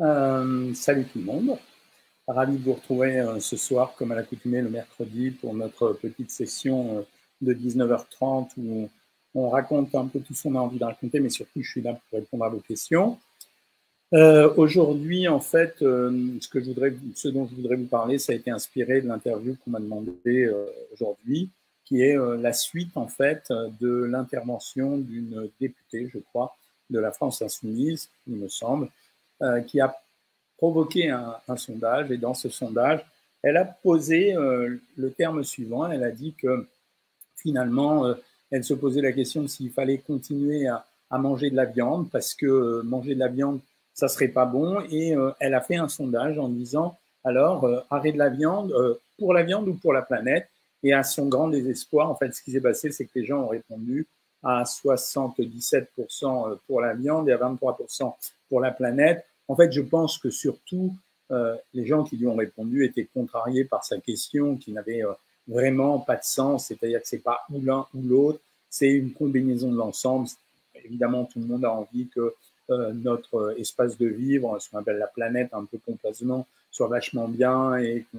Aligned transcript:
Euh, 0.00 0.72
salut 0.72 1.04
tout 1.04 1.18
le 1.18 1.24
monde. 1.24 1.58
Ravi 2.26 2.56
de 2.56 2.62
vous 2.62 2.72
retrouver 2.72 3.20
euh, 3.20 3.38
ce 3.38 3.56
soir, 3.56 3.94
comme 3.96 4.12
à 4.12 4.14
l'accoutumée, 4.14 4.62
le 4.62 4.70
mercredi, 4.70 5.30
pour 5.30 5.52
notre 5.52 5.92
petite 5.92 6.30
session 6.30 6.98
euh, 6.98 7.02
de 7.42 7.52
19h30 7.52 8.52
où 8.56 8.88
on 9.34 9.50
raconte 9.50 9.94
un 9.94 10.06
peu 10.06 10.20
tout 10.20 10.32
ce 10.32 10.44
qu'on 10.44 10.54
a 10.54 10.60
envie 10.60 10.78
de 10.78 10.84
raconter, 10.84 11.20
mais 11.20 11.28
surtout, 11.28 11.62
je 11.62 11.70
suis 11.70 11.82
là 11.82 11.92
pour 11.92 12.18
répondre 12.18 12.44
à 12.44 12.48
vos 12.48 12.60
questions. 12.60 13.18
Aujourd'hui, 14.12 15.28
en 15.28 15.38
fait, 15.38 15.76
ce, 15.78 16.38
ce 17.14 17.28
dont 17.28 17.46
je 17.46 17.54
voudrais 17.54 17.76
vous 17.76 17.86
parler, 17.86 18.18
ça 18.18 18.32
a 18.32 18.34
été 18.34 18.50
inspiré 18.50 19.00
de 19.02 19.06
l'interview 19.06 19.56
qu'on 19.62 19.70
m'a 19.70 19.78
demandé 19.78 20.52
aujourd'hui, 20.92 21.48
qui 21.84 22.02
est 22.02 22.16
la 22.16 22.52
suite, 22.52 22.96
en 22.96 23.06
fait, 23.06 23.52
de 23.80 24.02
l'intervention 24.02 24.98
d'une 24.98 25.48
députée, 25.60 26.10
je 26.12 26.18
crois, 26.18 26.56
de 26.90 26.98
la 26.98 27.12
France 27.12 27.40
insoumise, 27.40 28.10
il 28.26 28.34
me 28.34 28.48
semble, 28.48 28.88
euh, 29.42 29.60
qui 29.62 29.80
a 29.80 29.96
provoqué 30.58 31.08
un, 31.08 31.56
sondage. 31.56 32.10
Et 32.10 32.18
dans 32.18 32.34
ce 32.34 32.50
sondage, 32.50 33.00
elle 33.42 33.56
a 33.56 33.64
posé 33.64 34.34
euh, 34.34 34.76
le 34.96 35.10
terme 35.12 35.42
suivant. 35.44 35.90
Elle 35.90 36.04
a 36.04 36.10
dit 36.10 36.34
que 36.34 36.66
finalement, 37.36 38.04
euh, 38.04 38.14
elle 38.50 38.64
se 38.64 38.74
posait 38.74 39.00
la 39.00 39.12
question 39.12 39.48
s'il 39.48 39.70
fallait 39.70 39.96
continuer 39.96 40.68
à, 40.68 40.84
manger 41.12 41.50
de 41.50 41.56
la 41.56 41.64
viande 41.64 42.10
parce 42.10 42.34
que 42.34 42.82
manger 42.82 43.14
de 43.14 43.20
la 43.20 43.28
viande, 43.28 43.60
ça 43.94 44.08
serait 44.08 44.28
pas 44.28 44.44
bon. 44.44 44.82
Et 44.90 45.16
elle 45.40 45.54
a 45.54 45.60
fait 45.60 45.76
un 45.76 45.88
sondage 45.88 46.38
en 46.38 46.48
disant 46.48 46.98
alors 47.24 47.68
arrêt 47.90 48.12
de 48.12 48.18
la 48.18 48.28
viande 48.28 48.72
pour 49.18 49.34
la 49.34 49.42
viande 49.42 49.66
ou 49.68 49.74
pour 49.74 49.92
la 49.92 50.02
planète? 50.02 50.48
Et 50.82 50.92
à 50.92 51.02
son 51.02 51.26
grand 51.26 51.48
désespoir, 51.48 52.08
en 52.10 52.14
fait, 52.14 52.32
ce 52.32 52.42
qui 52.42 52.52
s'est 52.52 52.60
passé, 52.60 52.92
c'est 52.92 53.06
que 53.06 53.10
les 53.16 53.24
gens 53.24 53.40
ont 53.40 53.48
répondu 53.48 54.06
à 54.42 54.62
77% 54.64 56.58
pour 56.66 56.80
la 56.80 56.94
viande 56.94 57.28
et 57.28 57.32
à 57.32 57.38
23% 57.38 58.14
pour 58.48 58.60
la 58.60 58.70
planète. 58.70 59.24
En 59.50 59.56
fait, 59.56 59.72
je 59.72 59.80
pense 59.80 60.16
que 60.16 60.30
surtout, 60.30 60.94
euh, 61.32 61.56
les 61.74 61.84
gens 61.84 62.04
qui 62.04 62.16
lui 62.16 62.28
ont 62.28 62.36
répondu 62.36 62.84
étaient 62.84 63.08
contrariés 63.12 63.64
par 63.64 63.82
sa 63.82 63.98
question 63.98 64.56
qui 64.56 64.70
n'avait 64.70 65.02
euh, 65.02 65.10
vraiment 65.48 65.98
pas 65.98 66.14
de 66.14 66.22
sens, 66.22 66.68
c'est-à-dire 66.68 67.02
que 67.02 67.08
c'est 67.08 67.18
pas 67.18 67.40
ou 67.50 67.60
l'un 67.60 67.84
ou 67.92 68.00
l'autre, 68.00 68.38
c'est 68.68 68.88
une 68.88 69.12
combinaison 69.12 69.72
de 69.72 69.76
l'ensemble. 69.76 70.28
Évidemment, 70.84 71.24
tout 71.24 71.40
le 71.40 71.46
monde 71.46 71.64
a 71.64 71.72
envie 71.72 72.06
que 72.06 72.32
euh, 72.70 72.92
notre 72.92 73.56
espace 73.58 73.98
de 73.98 74.06
vivre, 74.06 74.56
ce 74.60 74.70
qu'on 74.70 74.78
appelle 74.78 74.98
la 74.98 75.08
planète 75.08 75.48
un 75.52 75.64
peu 75.64 75.78
complacement, 75.84 76.46
soit 76.70 76.86
vachement 76.86 77.26
bien 77.26 77.76
et 77.76 78.06
que 78.12 78.18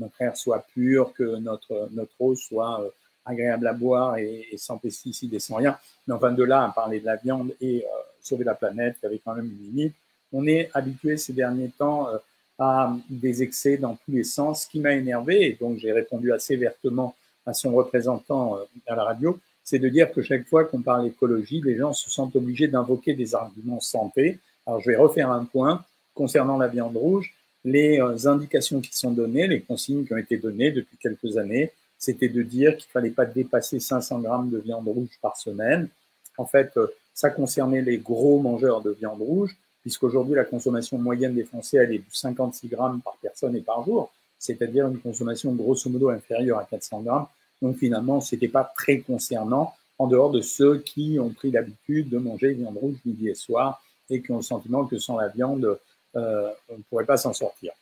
notre 0.00 0.20
air 0.20 0.36
soit 0.36 0.66
pur, 0.74 1.12
que 1.12 1.36
notre, 1.36 1.90
notre 1.92 2.20
eau 2.20 2.34
soit 2.34 2.92
agréable 3.24 3.68
à 3.68 3.72
boire 3.72 4.16
et, 4.16 4.48
sans 4.56 4.78
pesticides 4.78 5.32
et 5.32 5.38
sans 5.38 5.54
rien. 5.54 5.78
Mais 6.08 6.14
enfin, 6.14 6.32
de 6.32 6.42
là 6.42 6.64
à 6.64 6.72
parler 6.72 6.98
de 6.98 7.06
la 7.06 7.14
viande 7.14 7.54
et 7.60 7.86
sauver 8.20 8.42
la 8.42 8.56
planète, 8.56 8.96
il 9.00 9.04
y 9.04 9.06
avait 9.06 9.20
quand 9.24 9.36
même 9.36 9.46
une 9.46 9.62
limite 9.62 9.94
on 10.32 10.46
est 10.46 10.70
habitué 10.74 11.16
ces 11.16 11.32
derniers 11.32 11.70
temps 11.70 12.08
euh, 12.08 12.18
à 12.58 12.94
des 13.08 13.42
excès 13.42 13.76
dans 13.76 13.96
tous 13.96 14.12
les 14.12 14.24
sens, 14.24 14.64
ce 14.64 14.68
qui 14.68 14.80
m'a 14.80 14.92
énervé, 14.92 15.46
et 15.46 15.52
donc 15.60 15.78
j'ai 15.78 15.92
répondu 15.92 16.32
assez 16.32 16.56
vertement 16.56 17.14
à 17.46 17.54
son 17.54 17.72
représentant 17.72 18.56
euh, 18.56 18.64
à 18.86 18.94
la 18.94 19.04
radio, 19.04 19.38
c'est 19.64 19.78
de 19.78 19.88
dire 19.88 20.12
que 20.12 20.22
chaque 20.22 20.46
fois 20.48 20.64
qu'on 20.64 20.82
parle 20.82 21.06
écologie, 21.06 21.60
les 21.64 21.76
gens 21.76 21.92
se 21.92 22.10
sentent 22.10 22.36
obligés 22.36 22.68
d'invoquer 22.68 23.14
des 23.14 23.34
arguments 23.34 23.80
santé. 23.80 24.38
Alors 24.66 24.80
je 24.80 24.90
vais 24.90 24.96
refaire 24.96 25.30
un 25.30 25.44
point 25.44 25.84
concernant 26.14 26.58
la 26.58 26.68
viande 26.68 26.96
rouge. 26.96 27.32
Les 27.64 28.00
euh, 28.00 28.26
indications 28.26 28.80
qui 28.80 28.96
sont 28.96 29.12
données, 29.12 29.46
les 29.46 29.60
consignes 29.60 30.04
qui 30.04 30.12
ont 30.12 30.18
été 30.18 30.36
données 30.36 30.72
depuis 30.72 30.96
quelques 30.96 31.36
années, 31.36 31.72
c'était 31.98 32.28
de 32.28 32.42
dire 32.42 32.76
qu'il 32.76 32.90
fallait 32.90 33.10
pas 33.10 33.24
dépasser 33.24 33.78
500 33.78 34.20
grammes 34.20 34.50
de 34.50 34.58
viande 34.58 34.88
rouge 34.88 35.16
par 35.20 35.36
semaine. 35.36 35.88
En 36.36 36.46
fait, 36.46 36.72
ça 37.14 37.30
concernait 37.30 37.82
les 37.82 37.98
gros 37.98 38.40
mangeurs 38.40 38.80
de 38.80 38.90
viande 38.90 39.20
rouge 39.20 39.56
puisqu'aujourd'hui 39.82 40.34
la 40.34 40.44
consommation 40.44 40.98
moyenne 40.98 41.34
des 41.34 41.44
Français 41.44 41.78
elle 41.78 41.92
est 41.92 41.98
de 41.98 42.04
56 42.10 42.68
grammes 42.68 43.00
par 43.00 43.16
personne 43.20 43.54
et 43.56 43.60
par 43.60 43.84
jour, 43.84 44.10
c'est-à-dire 44.38 44.88
une 44.88 44.98
consommation 44.98 45.52
grosso 45.52 45.88
modo 45.90 46.08
inférieure 46.08 46.58
à 46.58 46.64
400 46.64 47.02
grammes. 47.02 47.26
Donc 47.60 47.76
finalement, 47.76 48.20
ce 48.20 48.34
n'était 48.34 48.48
pas 48.48 48.72
très 48.76 48.98
concernant 49.00 49.74
en 49.98 50.06
dehors 50.08 50.30
de 50.30 50.40
ceux 50.40 50.78
qui 50.78 51.18
ont 51.20 51.30
pris 51.30 51.50
l'habitude 51.50 52.08
de 52.08 52.18
manger 52.18 52.54
viande 52.54 52.76
rouge 52.76 52.96
midi 53.04 53.28
et 53.28 53.34
soir 53.34 53.80
et 54.10 54.20
qui 54.20 54.32
ont 54.32 54.38
le 54.38 54.42
sentiment 54.42 54.84
que 54.84 54.98
sans 54.98 55.16
la 55.16 55.28
viande, 55.28 55.78
euh, 56.16 56.50
on 56.68 56.78
ne 56.78 56.82
pourrait 56.90 57.06
pas 57.06 57.16
s'en 57.16 57.32
sortir. 57.32 57.72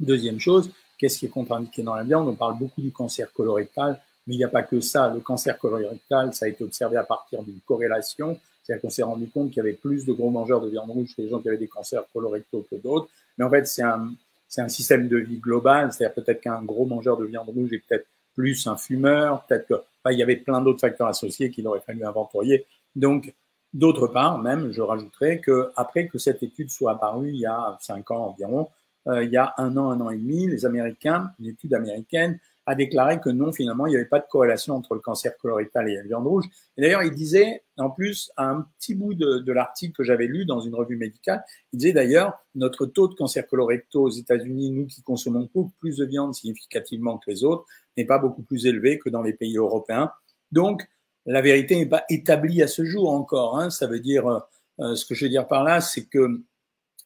Deuxième 0.00 0.40
chose, 0.40 0.70
qu'est-ce 0.98 1.18
qui 1.18 1.26
est 1.26 1.30
contre-indiqué 1.30 1.82
dans 1.82 1.94
la 1.94 2.02
viande? 2.02 2.28
On 2.28 2.34
parle 2.34 2.58
beaucoup 2.58 2.82
du 2.82 2.90
cancer 2.90 3.32
colorectal, 3.32 4.00
mais 4.26 4.34
il 4.34 4.38
n'y 4.38 4.44
a 4.44 4.48
pas 4.48 4.62
que 4.62 4.80
ça. 4.80 5.08
Le 5.08 5.20
cancer 5.20 5.56
colorectal, 5.58 6.34
ça 6.34 6.46
a 6.46 6.48
été 6.48 6.64
observé 6.64 6.96
à 6.96 7.04
partir 7.04 7.42
d'une 7.42 7.60
corrélation 7.60 8.38
c'est-à-dire 8.64 8.80
qu'on 8.80 8.90
s'est 8.90 9.02
rendu 9.02 9.28
compte 9.28 9.50
qu'il 9.50 9.58
y 9.58 9.60
avait 9.60 9.74
plus 9.74 10.06
de 10.06 10.12
gros 10.14 10.30
mangeurs 10.30 10.62
de 10.62 10.70
viande 10.70 10.90
rouge 10.90 11.14
que 11.14 11.20
les 11.20 11.28
gens 11.28 11.38
qui 11.38 11.48
avaient 11.48 11.58
des 11.58 11.68
cancers 11.68 12.04
colorectaux 12.12 12.66
que 12.70 12.76
d'autres. 12.76 13.08
Mais 13.36 13.44
en 13.44 13.50
fait, 13.50 13.66
c'est 13.66 13.82
un, 13.82 14.10
c'est 14.48 14.62
un 14.62 14.68
système 14.68 15.06
de 15.06 15.18
vie 15.18 15.38
global. 15.38 15.92
C'est-à-dire 15.92 16.14
peut-être 16.14 16.40
qu'un 16.40 16.62
gros 16.62 16.86
mangeur 16.86 17.18
de 17.18 17.26
viande 17.26 17.48
rouge 17.50 17.72
est 17.74 17.82
peut-être 17.86 18.06
plus 18.34 18.66
un 18.66 18.76
fumeur. 18.76 19.44
Peut-être 19.44 19.66
que, 19.66 19.74
il 20.10 20.18
y 20.18 20.22
avait 20.22 20.36
plein 20.36 20.62
d'autres 20.62 20.80
facteurs 20.80 21.08
associés 21.08 21.50
qu'il 21.50 21.68
aurait 21.68 21.80
fallu 21.80 22.04
inventorier. 22.04 22.64
Donc, 22.96 23.34
d'autre 23.74 24.06
part, 24.06 24.38
même, 24.38 24.72
je 24.72 24.80
rajouterais 24.80 25.40
que 25.40 25.70
après 25.76 26.08
que 26.08 26.18
cette 26.18 26.42
étude 26.42 26.70
soit 26.70 26.92
apparue 26.92 27.30
il 27.30 27.40
y 27.40 27.46
a 27.46 27.76
cinq 27.80 28.10
ans 28.10 28.28
environ, 28.28 28.68
euh, 29.08 29.24
il 29.24 29.30
y 29.30 29.36
a 29.36 29.52
un 29.58 29.76
an, 29.76 29.90
un 29.90 30.00
an 30.00 30.10
et 30.10 30.16
demi, 30.16 30.46
les 30.46 30.64
Américains, 30.64 31.32
une 31.38 31.48
étude 31.48 31.74
américaine, 31.74 32.38
a 32.66 32.74
déclaré 32.74 33.20
que 33.20 33.28
non, 33.28 33.52
finalement, 33.52 33.86
il 33.86 33.90
n'y 33.90 33.96
avait 33.96 34.04
pas 34.06 34.20
de 34.20 34.26
corrélation 34.30 34.74
entre 34.74 34.94
le 34.94 35.00
cancer 35.00 35.36
colorectal 35.38 35.88
et 35.88 35.96
la 35.96 36.02
viande 36.02 36.26
rouge. 36.26 36.46
Et 36.76 36.82
d'ailleurs, 36.82 37.02
il 37.02 37.14
disait, 37.14 37.62
en 37.76 37.90
plus, 37.90 38.30
un 38.36 38.66
petit 38.78 38.94
bout 38.94 39.14
de, 39.14 39.52
l'article 39.52 39.92
que 39.92 40.02
j'avais 40.02 40.26
lu 40.26 40.46
dans 40.46 40.60
une 40.60 40.74
revue 40.74 40.96
médicale, 40.96 41.44
il 41.72 41.78
disait 41.78 41.92
d'ailleurs, 41.92 42.32
notre 42.54 42.86
taux 42.86 43.08
de 43.08 43.14
cancer 43.14 43.46
colorectal 43.46 44.00
aux 44.00 44.10
États-Unis, 44.10 44.70
nous 44.70 44.86
qui 44.86 45.02
consommons 45.02 45.48
beaucoup 45.54 45.72
plus 45.80 45.98
de 45.98 46.06
viande 46.06 46.34
significativement 46.34 47.18
que 47.18 47.30
les 47.30 47.44
autres, 47.44 47.66
n'est 47.96 48.06
pas 48.06 48.18
beaucoup 48.18 48.42
plus 48.42 48.66
élevé 48.66 48.98
que 48.98 49.10
dans 49.10 49.22
les 49.22 49.34
pays 49.34 49.56
européens. 49.56 50.10
Donc, 50.50 50.86
la 51.26 51.42
vérité 51.42 51.76
n'est 51.76 51.86
pas 51.86 52.04
établie 52.08 52.62
à 52.62 52.66
ce 52.66 52.84
jour 52.84 53.10
encore. 53.10 53.58
Hein. 53.58 53.70
Ça 53.70 53.86
veut 53.86 54.00
dire, 54.00 54.26
euh, 54.80 54.94
ce 54.94 55.04
que 55.04 55.14
je 55.14 55.24
veux 55.24 55.30
dire 55.30 55.46
par 55.46 55.64
là, 55.64 55.80
c'est 55.80 56.06
que 56.06 56.40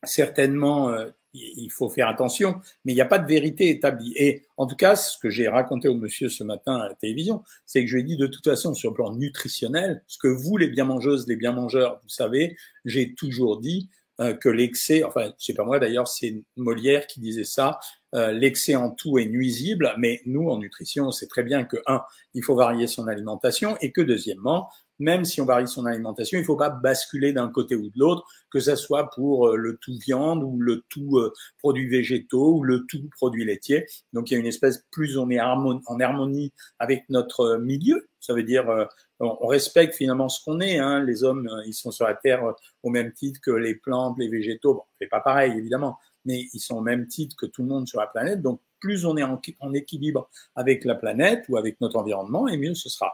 certainement, 0.04 0.90
euh, 0.90 1.10
il 1.34 1.70
faut 1.70 1.88
faire 1.88 2.08
attention, 2.08 2.60
mais 2.84 2.92
il 2.92 2.94
n'y 2.94 3.00
a 3.00 3.06
pas 3.06 3.18
de 3.18 3.26
vérité 3.26 3.68
établie. 3.70 4.12
Et 4.16 4.46
en 4.56 4.66
tout 4.66 4.76
cas, 4.76 4.96
ce 4.96 5.18
que 5.18 5.30
j'ai 5.30 5.48
raconté 5.48 5.88
au 5.88 5.94
monsieur 5.94 6.28
ce 6.28 6.44
matin 6.44 6.76
à 6.76 6.88
la 6.88 6.94
télévision, 6.94 7.42
c'est 7.66 7.82
que 7.82 7.86
je 7.88 7.94
lui 7.94 8.02
ai 8.02 8.04
dit 8.04 8.16
de 8.16 8.26
toute 8.26 8.44
façon 8.44 8.74
sur 8.74 8.90
le 8.90 8.94
plan 8.94 9.14
nutritionnel, 9.14 10.02
ce 10.06 10.18
que 10.18 10.28
vous, 10.28 10.56
les 10.56 10.68
bien 10.68 10.84
mangeuses, 10.84 11.26
les 11.28 11.36
bien 11.36 11.52
mangeurs, 11.52 12.00
vous 12.02 12.08
savez, 12.08 12.56
j'ai 12.84 13.14
toujours 13.14 13.60
dit 13.60 13.88
euh, 14.20 14.34
que 14.34 14.48
l'excès, 14.48 15.04
enfin, 15.04 15.32
c'est 15.38 15.54
pas 15.54 15.64
moi 15.64 15.78
d'ailleurs, 15.78 16.08
c'est 16.08 16.42
Molière 16.56 17.06
qui 17.06 17.20
disait 17.20 17.44
ça, 17.44 17.78
euh, 18.14 18.32
l'excès 18.32 18.74
en 18.74 18.90
tout 18.90 19.18
est 19.18 19.26
nuisible, 19.26 19.94
mais 19.98 20.20
nous, 20.26 20.48
en 20.48 20.58
nutrition, 20.58 21.06
on 21.06 21.12
sait 21.12 21.28
très 21.28 21.44
bien 21.44 21.64
que, 21.64 21.76
un, 21.86 22.02
il 22.34 22.42
faut 22.42 22.56
varier 22.56 22.86
son 22.88 23.06
alimentation, 23.06 23.76
et 23.80 23.92
que, 23.92 24.00
deuxièmement, 24.00 24.70
même 24.98 25.24
si 25.24 25.40
on 25.40 25.44
varie 25.44 25.68
son 25.68 25.86
alimentation, 25.86 26.38
il 26.38 26.42
ne 26.42 26.46
faut 26.46 26.56
pas 26.56 26.70
basculer 26.70 27.32
d'un 27.32 27.48
côté 27.48 27.76
ou 27.76 27.88
de 27.90 27.98
l'autre, 27.98 28.24
que 28.50 28.60
ce 28.60 28.76
soit 28.76 29.10
pour 29.10 29.48
euh, 29.48 29.56
le 29.56 29.76
tout 29.76 29.96
viande 30.04 30.42
ou 30.42 30.58
le 30.58 30.84
tout 30.88 31.18
euh, 31.18 31.32
produit 31.58 31.88
végétaux 31.88 32.56
ou 32.56 32.64
le 32.64 32.84
tout 32.86 33.08
produit 33.16 33.44
laitier. 33.44 33.86
Donc 34.12 34.30
il 34.30 34.34
y 34.34 34.36
a 34.36 34.40
une 34.40 34.46
espèce, 34.46 34.84
plus 34.90 35.18
on 35.18 35.30
est 35.30 35.40
en 35.40 36.00
harmonie 36.00 36.52
avec 36.78 37.04
notre 37.08 37.56
milieu, 37.58 38.08
ça 38.20 38.34
veut 38.34 38.42
dire 38.42 38.68
euh, 38.68 38.84
on 39.20 39.46
respecte 39.46 39.94
finalement 39.94 40.28
ce 40.28 40.44
qu'on 40.44 40.60
est. 40.60 40.78
Hein. 40.78 41.02
Les 41.02 41.24
hommes, 41.24 41.48
ils 41.66 41.74
sont 41.74 41.90
sur 41.90 42.06
la 42.06 42.14
Terre 42.14 42.54
au 42.84 42.90
même 42.90 43.12
titre 43.12 43.40
que 43.42 43.50
les 43.50 43.74
plantes, 43.74 44.16
les 44.18 44.28
végétaux. 44.28 44.74
Bon, 44.74 44.82
c'est 45.00 45.08
pas 45.08 45.20
pareil 45.20 45.52
évidemment, 45.58 45.98
mais 46.24 46.46
ils 46.52 46.60
sont 46.60 46.76
au 46.76 46.82
même 46.82 47.08
titre 47.08 47.34
que 47.36 47.46
tout 47.46 47.62
le 47.62 47.68
monde 47.68 47.88
sur 47.88 48.00
la 48.00 48.06
planète. 48.06 48.42
Donc 48.42 48.60
plus 48.80 49.06
on 49.06 49.16
est 49.16 49.24
en 49.24 49.74
équilibre 49.74 50.30
avec 50.54 50.84
la 50.84 50.94
planète 50.94 51.44
ou 51.48 51.56
avec 51.56 51.80
notre 51.80 51.96
environnement, 51.96 52.46
et 52.46 52.56
mieux 52.56 52.74
ce 52.74 52.88
sera. 52.88 53.12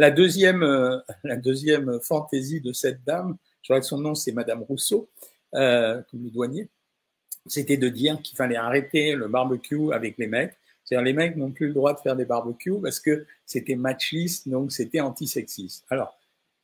La 0.00 0.10
deuxième, 0.10 0.62
euh, 0.62 0.96
la 1.24 1.36
deuxième 1.36 2.00
fantaisie 2.00 2.62
de 2.62 2.72
cette 2.72 3.04
dame, 3.04 3.36
je 3.60 3.66
crois 3.66 3.80
que 3.80 3.86
son 3.86 3.98
nom 3.98 4.14
c'est 4.14 4.32
Madame 4.32 4.62
Rousseau, 4.62 5.10
euh, 5.54 6.00
comme 6.10 6.24
le 6.24 6.30
douanier, 6.30 6.68
c'était 7.44 7.76
de 7.76 7.90
dire 7.90 8.18
qu'il 8.22 8.34
fallait 8.34 8.56
arrêter 8.56 9.14
le 9.14 9.28
barbecue 9.28 9.92
avec 9.92 10.16
les 10.16 10.26
mecs. 10.26 10.54
C'est-à-dire 10.84 11.04
les 11.04 11.12
mecs 11.12 11.36
n'ont 11.36 11.50
plus 11.50 11.66
le 11.66 11.74
droit 11.74 11.92
de 11.92 11.98
faire 11.98 12.16
des 12.16 12.24
barbecues 12.24 12.80
parce 12.82 12.98
que 12.98 13.26
c'était 13.44 13.76
machiste, 13.76 14.48
donc 14.48 14.72
c'était 14.72 15.00
antisexiste. 15.00 15.84
Alors, 15.90 16.18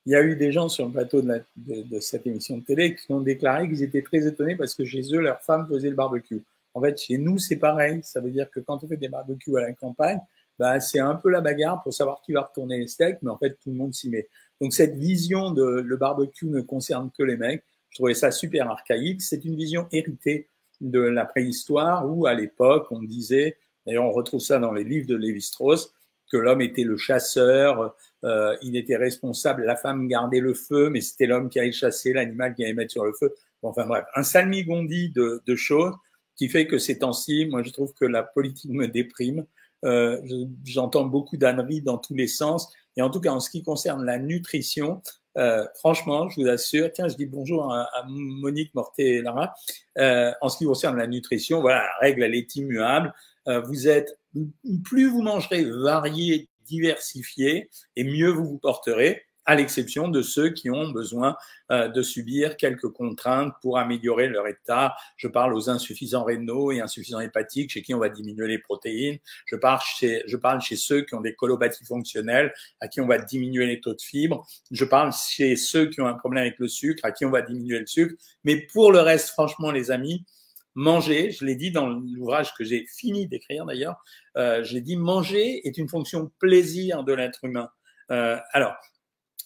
il 0.07 0.13
y 0.13 0.17
a 0.17 0.23
eu 0.23 0.35
des 0.35 0.51
gens 0.51 0.71
sur 0.71 0.87
le 0.87 0.93
plateau 0.93 1.21
de, 1.21 1.43
de, 1.57 2.01
cette 2.01 2.27
émission 2.27 2.57
de 2.57 2.65
télé 2.65 2.95
qui 2.95 3.13
ont 3.13 3.21
déclaré 3.21 3.69
qu'ils 3.69 3.83
étaient 3.83 4.01
très 4.03 4.27
étonnés 4.27 4.57
parce 4.57 4.75
que 4.75 4.87
chez 4.87 5.03
eux, 5.13 5.21
leurs 5.21 5.43
femmes 5.43 5.69
faisaient 5.69 5.91
le 5.91 5.95
barbecue. 5.97 6.43
En 6.73 6.81
fait, 6.81 6.99
chez 6.99 7.19
nous, 7.19 7.39
c'est 7.39 7.57
pareil. 7.57 8.01
Ça 8.03 8.23
veut 8.23 8.31
dire 8.31 8.51
que 8.51 8.61
quand 8.61 8.83
on 8.83 8.89
fait 8.89 8.97
des 8.97 9.09
barbecues 9.09 9.59
à 9.59 9.61
la 9.61 9.73
campagne, 9.75 10.21
bah, 10.59 10.81
c'est 10.81 11.01
un 11.01 11.15
peu 11.15 11.31
la 11.31 11.41
bagarre 11.41 11.83
pour 11.83 11.93
savoir 11.93 12.23
qui 12.23 12.33
va 12.33 12.43
retourner 12.43 12.79
les 12.79 12.89
steaks, 12.89 13.19
mais 13.23 13.31
en 13.31 13.39
fait, 13.39 13.59
tout 13.63 13.71
le 13.71 13.77
monde 13.77 13.95
s'y 13.95 14.09
met. 14.09 14.29
Donc, 14.61 14.73
cette 14.73 14.97
vision 14.97 15.51
de 15.51 15.65
le 15.65 15.97
barbecue 15.97 16.47
ne 16.47 16.61
concerne 16.61 17.11
que 17.17 17.23
les 17.23 17.37
mecs, 17.37 17.65
je 17.91 17.97
trouvais 17.97 18.15
ça 18.15 18.31
super 18.31 18.71
archaïque. 18.71 19.23
C'est 19.23 19.45
une 19.45 19.57
vision 19.57 19.87
héritée 19.93 20.49
de 20.81 21.01
la 21.01 21.25
préhistoire 21.25 22.09
où, 22.11 22.27
à 22.27 22.35
l'époque, 22.35 22.87
on 22.91 23.03
disait, 23.03 23.59
d'ailleurs, 23.87 24.05
on 24.05 24.13
retrouve 24.13 24.41
ça 24.41 24.59
dans 24.59 24.73
les 24.73 24.85
livres 24.85 25.07
de 25.07 25.17
Lévi-Strauss, 25.17 25.93
que 26.31 26.37
l'homme 26.37 26.61
était 26.61 26.85
le 26.85 26.97
chasseur, 26.97 27.95
euh, 28.25 28.57
il 28.63 28.77
était 28.77 28.97
responsable, 28.97 29.65
la 29.65 29.77
femme 29.77 30.09
gardait 30.09 30.41
le 30.41 30.55
feu, 30.55 30.91
mais 30.91 31.01
c'était 31.01 31.27
l'homme 31.27 31.49
qui 31.49 31.61
allait 31.61 31.73
chasser, 31.73 32.13
l'animal 32.13 32.55
qui 32.55 32.65
allait 32.65 32.75
mettre 32.75 32.93
sur 32.93 33.05
le 33.05 33.13
feu. 33.13 33.35
enfin 33.63 33.87
bref, 33.87 34.05
un 34.15 34.23
salmigondi 34.23 35.11
de, 35.11 35.43
de 35.47 35.55
choses 35.55 35.95
qui 36.35 36.49
fait 36.49 36.67
que 36.67 36.79
ces 36.79 36.99
temps-ci, 36.99 37.47
moi 37.47 37.63
je 37.63 37.71
trouve 37.71 37.95
que 37.95 38.05
la 38.05 38.23
politique 38.23 38.73
me 38.73 38.87
déprime. 38.87 39.47
Euh, 39.85 40.21
J'entends 40.65 41.05
beaucoup 41.05 41.37
d'âneries 41.37 41.83
dans 41.83 41.99
tous 41.99 42.15
les 42.15 42.29
sens. 42.29 42.73
Et 42.97 43.03
en 43.03 43.11
tout 43.11 43.21
cas, 43.21 43.31
en 43.31 43.41
ce 43.41 43.51
qui 43.51 43.63
concerne 43.63 44.05
la 44.05 44.19
nutrition, 44.19 45.03
euh, 45.37 45.67
franchement, 45.79 46.29
je 46.29 46.41
vous 46.41 46.49
assure, 46.49 46.91
tiens, 46.93 47.09
je 47.09 47.17
dis 47.17 47.27
bonjour 47.27 47.73
à, 47.73 48.05
Monique 48.09 48.75
Morté 48.75 49.21
Lara. 49.21 49.55
Euh, 49.99 50.33
en 50.41 50.49
ce 50.49 50.59
qui 50.59 50.65
concerne 50.65 50.97
la 50.97 51.07
nutrition, 51.07 51.61
voilà, 51.61 51.83
la 51.83 51.97
règle, 52.01 52.23
elle 52.23 52.35
est 52.35 52.57
immuable. 52.57 53.13
Euh, 53.49 53.61
vous 53.61 53.87
êtes, 53.89 54.19
plus 54.85 55.09
vous 55.09 55.23
mangerez 55.23 55.65
varié, 55.65 56.49
diversifié, 56.65 57.71
et 57.97 58.05
mieux 58.05 58.31
vous 58.31 58.47
vous 58.47 58.59
porterez 58.59 59.23
à 59.47 59.55
l'exception 59.55 60.09
de 60.09 60.23
ceux 60.23 60.51
qui 60.51 60.71
ont 60.71 60.91
besoin 60.91 61.37
euh, 61.71 61.89
de 61.89 62.03
subir 62.03 62.57
quelques 62.57 62.89
contraintes 62.89 63.55
pour 63.63 63.79
améliorer 63.79 64.29
leur 64.29 64.47
état. 64.47 64.95
Je 65.17 65.29
parle 65.29 65.55
aux 65.55 65.71
insuffisants 65.71 66.25
rénaux 66.25 66.73
et 66.73 66.81
insuffisants 66.81 67.21
hépatiques, 67.21 67.71
chez 67.71 67.83
qui 67.83 67.95
on 67.95 67.99
va 67.99 68.09
diminuer 68.09 68.49
les 68.49 68.59
protéines. 68.59 69.19
Je 69.47 69.57
parle 69.57 69.81
chez, 69.81 70.23
je 70.27 70.37
parle 70.37 70.61
chez 70.61 70.77
ceux 70.77 71.03
qui 71.03 71.15
ont 71.15 71.21
des 71.21 71.35
colopathies 71.35 71.85
fonctionnelles, 71.85 72.53
à 72.81 72.89
qui 72.89 73.01
on 73.01 73.07
va 73.07 73.19
diminuer 73.19 73.67
les 73.67 73.81
taux 73.81 73.95
de 73.95 74.03
fibres. 74.03 74.47
Je 74.71 74.85
parle 74.85 75.13
chez 75.13 75.57
ceux 75.57 75.87
qui 75.87 76.01
ont 76.01 76.07
un 76.07 76.15
problème 76.15 76.43
avec 76.43 76.59
le 76.59 76.69
sucre, 76.69 77.05
à 77.05 77.13
qui 77.13 77.25
on 77.25 77.31
va 77.31 77.43
diminuer 77.43 77.79
le 77.79 77.87
sucre. 77.87 78.15
Mais 78.45 78.67
pour 78.73 78.93
le 78.93 79.01
reste, 79.01 79.31
franchement, 79.31 79.71
les 79.71 79.91
amis, 79.91 80.25
manger, 80.75 81.31
je 81.31 81.45
l'ai 81.45 81.57
dit 81.57 81.71
dans 81.71 81.89
l'ouvrage 81.89 82.55
que 82.55 82.63
j'ai 82.63 82.87
fini 82.87 83.27
d'écrire 83.27 83.65
d'ailleurs, 83.65 83.97
euh, 84.37 84.63
j'ai 84.63 84.81
dit 84.81 84.97
manger 84.97 85.67
est 85.67 85.79
une 85.79 85.89
fonction 85.89 86.31
plaisir 86.39 87.03
de 87.03 87.15
l'être 87.15 87.45
humain. 87.45 87.71
Euh, 88.11 88.39
alors, 88.53 88.77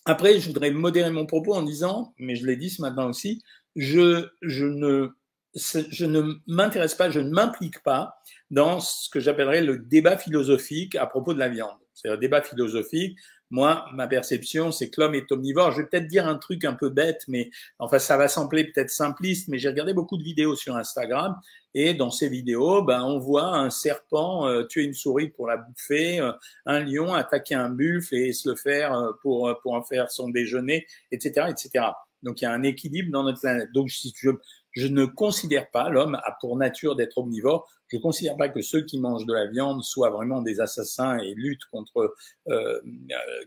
après, 0.04 0.40
je 0.40 0.46
voudrais 0.46 0.70
modérer 0.70 1.10
mon 1.10 1.26
propos 1.26 1.54
en 1.54 1.62
disant, 1.62 2.14
mais 2.18 2.36
je 2.36 2.46
l'ai 2.46 2.56
dit 2.56 2.70
ce 2.70 2.80
matin 2.80 3.06
aussi, 3.06 3.42
je, 3.76 4.28
ne, 4.42 5.08
ne 5.54 6.34
m'intéresse 6.46 6.94
pas, 6.94 7.10
je 7.10 7.20
ne 7.20 7.30
m'implique 7.30 7.82
pas 7.82 8.20
dans 8.50 8.80
ce 8.80 9.10
que 9.10 9.20
j'appellerais 9.20 9.62
le 9.62 9.78
débat 9.78 10.16
philosophique 10.16 10.94
à 10.96 11.06
propos 11.06 11.34
de 11.34 11.38
la 11.38 11.48
viande. 11.48 11.78
C'est 11.92 12.08
un 12.08 12.16
débat 12.16 12.42
philosophique. 12.42 13.18
Moi, 13.50 13.84
ma 13.92 14.06
perception, 14.06 14.70
c'est 14.70 14.90
que 14.90 15.00
l'homme 15.00 15.14
est 15.14 15.30
omnivore. 15.32 15.72
Je 15.72 15.82
vais 15.82 15.86
peut-être 15.88 16.06
dire 16.06 16.26
un 16.26 16.36
truc 16.36 16.64
un 16.64 16.74
peu 16.74 16.88
bête, 16.88 17.24
mais 17.26 17.50
enfin, 17.78 17.98
ça 17.98 18.16
va 18.16 18.28
sembler 18.28 18.64
peut-être 18.64 18.90
simpliste, 18.90 19.48
mais 19.48 19.58
j'ai 19.58 19.68
regardé 19.68 19.92
beaucoup 19.92 20.16
de 20.16 20.22
vidéos 20.22 20.54
sur 20.54 20.76
Instagram 20.76 21.36
et 21.74 21.94
dans 21.94 22.10
ces 22.10 22.28
vidéos, 22.28 22.82
ben, 22.82 23.02
on 23.02 23.18
voit 23.18 23.56
un 23.56 23.70
serpent 23.70 24.46
euh, 24.46 24.64
tuer 24.64 24.82
une 24.82 24.94
souris 24.94 25.28
pour 25.28 25.46
la 25.46 25.56
bouffer, 25.56 26.20
euh, 26.20 26.32
un 26.66 26.80
lion 26.80 27.14
attaquer 27.14 27.54
un 27.54 27.70
buffle 27.70 28.14
et 28.14 28.32
se 28.32 28.48
le 28.48 28.56
faire 28.56 28.92
euh, 28.92 29.12
pour, 29.22 29.56
pour 29.62 29.74
en 29.74 29.82
faire 29.82 30.10
son 30.10 30.28
déjeuner, 30.28 30.86
etc., 31.12 31.46
etc. 31.48 31.86
Donc 32.22 32.40
il 32.40 32.44
y 32.44 32.46
a 32.48 32.52
un 32.52 32.62
équilibre 32.62 33.12
dans 33.12 33.22
notre 33.22 33.40
planète. 33.40 33.70
Donc 33.72 33.88
je, 33.88 34.30
je 34.72 34.86
ne 34.86 35.04
considère 35.06 35.70
pas 35.70 35.88
l'homme 35.88 36.16
a 36.16 36.36
pour 36.40 36.56
nature 36.56 36.96
d'être 36.96 37.18
omnivore. 37.18 37.68
Je 37.90 37.96
ne 37.96 38.02
considère 38.02 38.36
pas 38.36 38.48
que 38.48 38.62
ceux 38.62 38.82
qui 38.82 38.98
mangent 38.98 39.26
de 39.26 39.34
la 39.34 39.46
viande 39.46 39.82
soient 39.82 40.10
vraiment 40.10 40.42
des 40.42 40.60
assassins 40.60 41.18
et 41.18 41.34
luttent 41.34 41.64
contre 41.70 42.14
euh, 42.48 42.80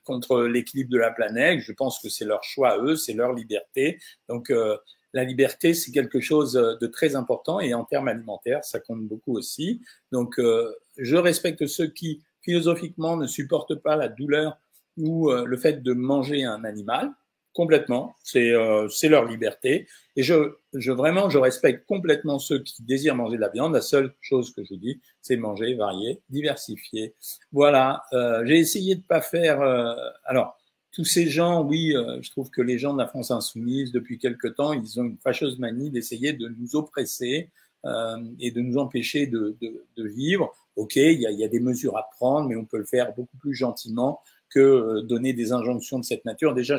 contre 0.03 0.43
l'équilibre 0.43 0.91
de 0.91 0.97
la 0.97 1.11
planète. 1.11 1.61
Je 1.61 1.71
pense 1.71 1.99
que 1.99 2.09
c'est 2.09 2.25
leur 2.25 2.43
choix 2.43 2.69
à 2.71 2.77
eux, 2.79 2.95
c'est 2.95 3.13
leur 3.13 3.33
liberté. 3.33 3.99
Donc 4.27 4.49
euh, 4.49 4.77
la 5.13 5.23
liberté, 5.23 5.73
c'est 5.73 5.91
quelque 5.91 6.19
chose 6.19 6.53
de 6.53 6.87
très 6.87 7.15
important 7.15 7.59
et 7.59 7.73
en 7.73 7.85
termes 7.85 8.07
alimentaires, 8.07 8.63
ça 8.65 8.79
compte 8.79 9.03
beaucoup 9.03 9.37
aussi. 9.37 9.81
Donc, 10.11 10.39
euh, 10.39 10.73
je 10.97 11.15
respecte 11.15 11.67
ceux 11.67 11.87
qui, 11.87 12.23
philosophiquement, 12.41 13.15
ne 13.15 13.27
supportent 13.27 13.75
pas 13.75 13.95
la 13.95 14.09
douleur 14.09 14.57
ou 14.97 15.29
euh, 15.29 15.45
le 15.45 15.57
fait 15.57 15.83
de 15.83 15.93
manger 15.93 16.43
un 16.43 16.63
animal 16.63 17.11
complètement. 17.53 18.15
C'est 18.23 18.51
euh, 18.51 18.87
leur 19.03 19.25
liberté. 19.25 19.87
Et 20.15 20.23
je, 20.23 20.55
je 20.73 20.91
vraiment, 20.91 21.29
je 21.29 21.37
respecte 21.37 21.85
complètement 21.87 22.39
ceux 22.39 22.59
qui 22.59 22.83
désirent 22.83 23.15
manger 23.15 23.37
de 23.37 23.41
la 23.41 23.49
viande. 23.49 23.73
La 23.73 23.81
seule 23.81 24.13
chose 24.21 24.53
que 24.53 24.63
je 24.63 24.75
dis, 24.75 25.01
c'est 25.21 25.37
manger, 25.37 25.73
varier, 25.75 26.21
diversifier. 26.29 27.15
Voilà. 27.51 28.03
Euh, 28.13 28.43
J'ai 28.45 28.59
essayé 28.59 28.95
de 28.95 29.01
pas 29.01 29.21
faire. 29.21 29.61
Euh, 29.61 29.93
alors, 30.25 30.57
tous 30.91 31.05
ces 31.05 31.27
gens, 31.27 31.63
oui, 31.63 31.95
euh, 31.95 32.21
je 32.21 32.29
trouve 32.29 32.51
que 32.51 32.61
les 32.61 32.77
gens 32.77 32.93
de 32.93 32.99
la 32.99 33.07
France 33.07 33.31
insoumise, 33.31 33.91
depuis 33.91 34.19
quelque 34.19 34.47
temps, 34.47 34.73
ils 34.73 34.99
ont 34.99 35.05
une 35.05 35.17
fâcheuse 35.17 35.57
manie 35.57 35.89
d'essayer 35.89 36.33
de 36.33 36.47
nous 36.59 36.75
oppresser 36.75 37.49
euh, 37.85 38.17
et 38.39 38.51
de 38.51 38.61
nous 38.61 38.77
empêcher 38.77 39.25
de, 39.25 39.57
de, 39.59 39.85
de 39.97 40.07
vivre. 40.07 40.53
Ok, 40.75 40.95
il 40.95 41.19
y, 41.19 41.25
a, 41.25 41.31
y, 41.31 41.43
a, 41.43 41.47
des 41.47 41.59
mesures 41.59 41.97
à 41.97 42.07
prendre, 42.17 42.47
mais 42.47 42.55
on 42.55 42.65
peut 42.65 42.77
le 42.77 42.85
faire 42.85 43.13
beaucoup 43.13 43.37
plus 43.37 43.53
gentiment 43.53 44.21
que 44.53 44.59
euh, 44.59 45.01
donner 45.01 45.33
des 45.33 45.51
injonctions 45.51 45.99
de 45.99 46.05
cette 46.05 46.25
nature. 46.25 46.53
Déjà, 46.53 46.77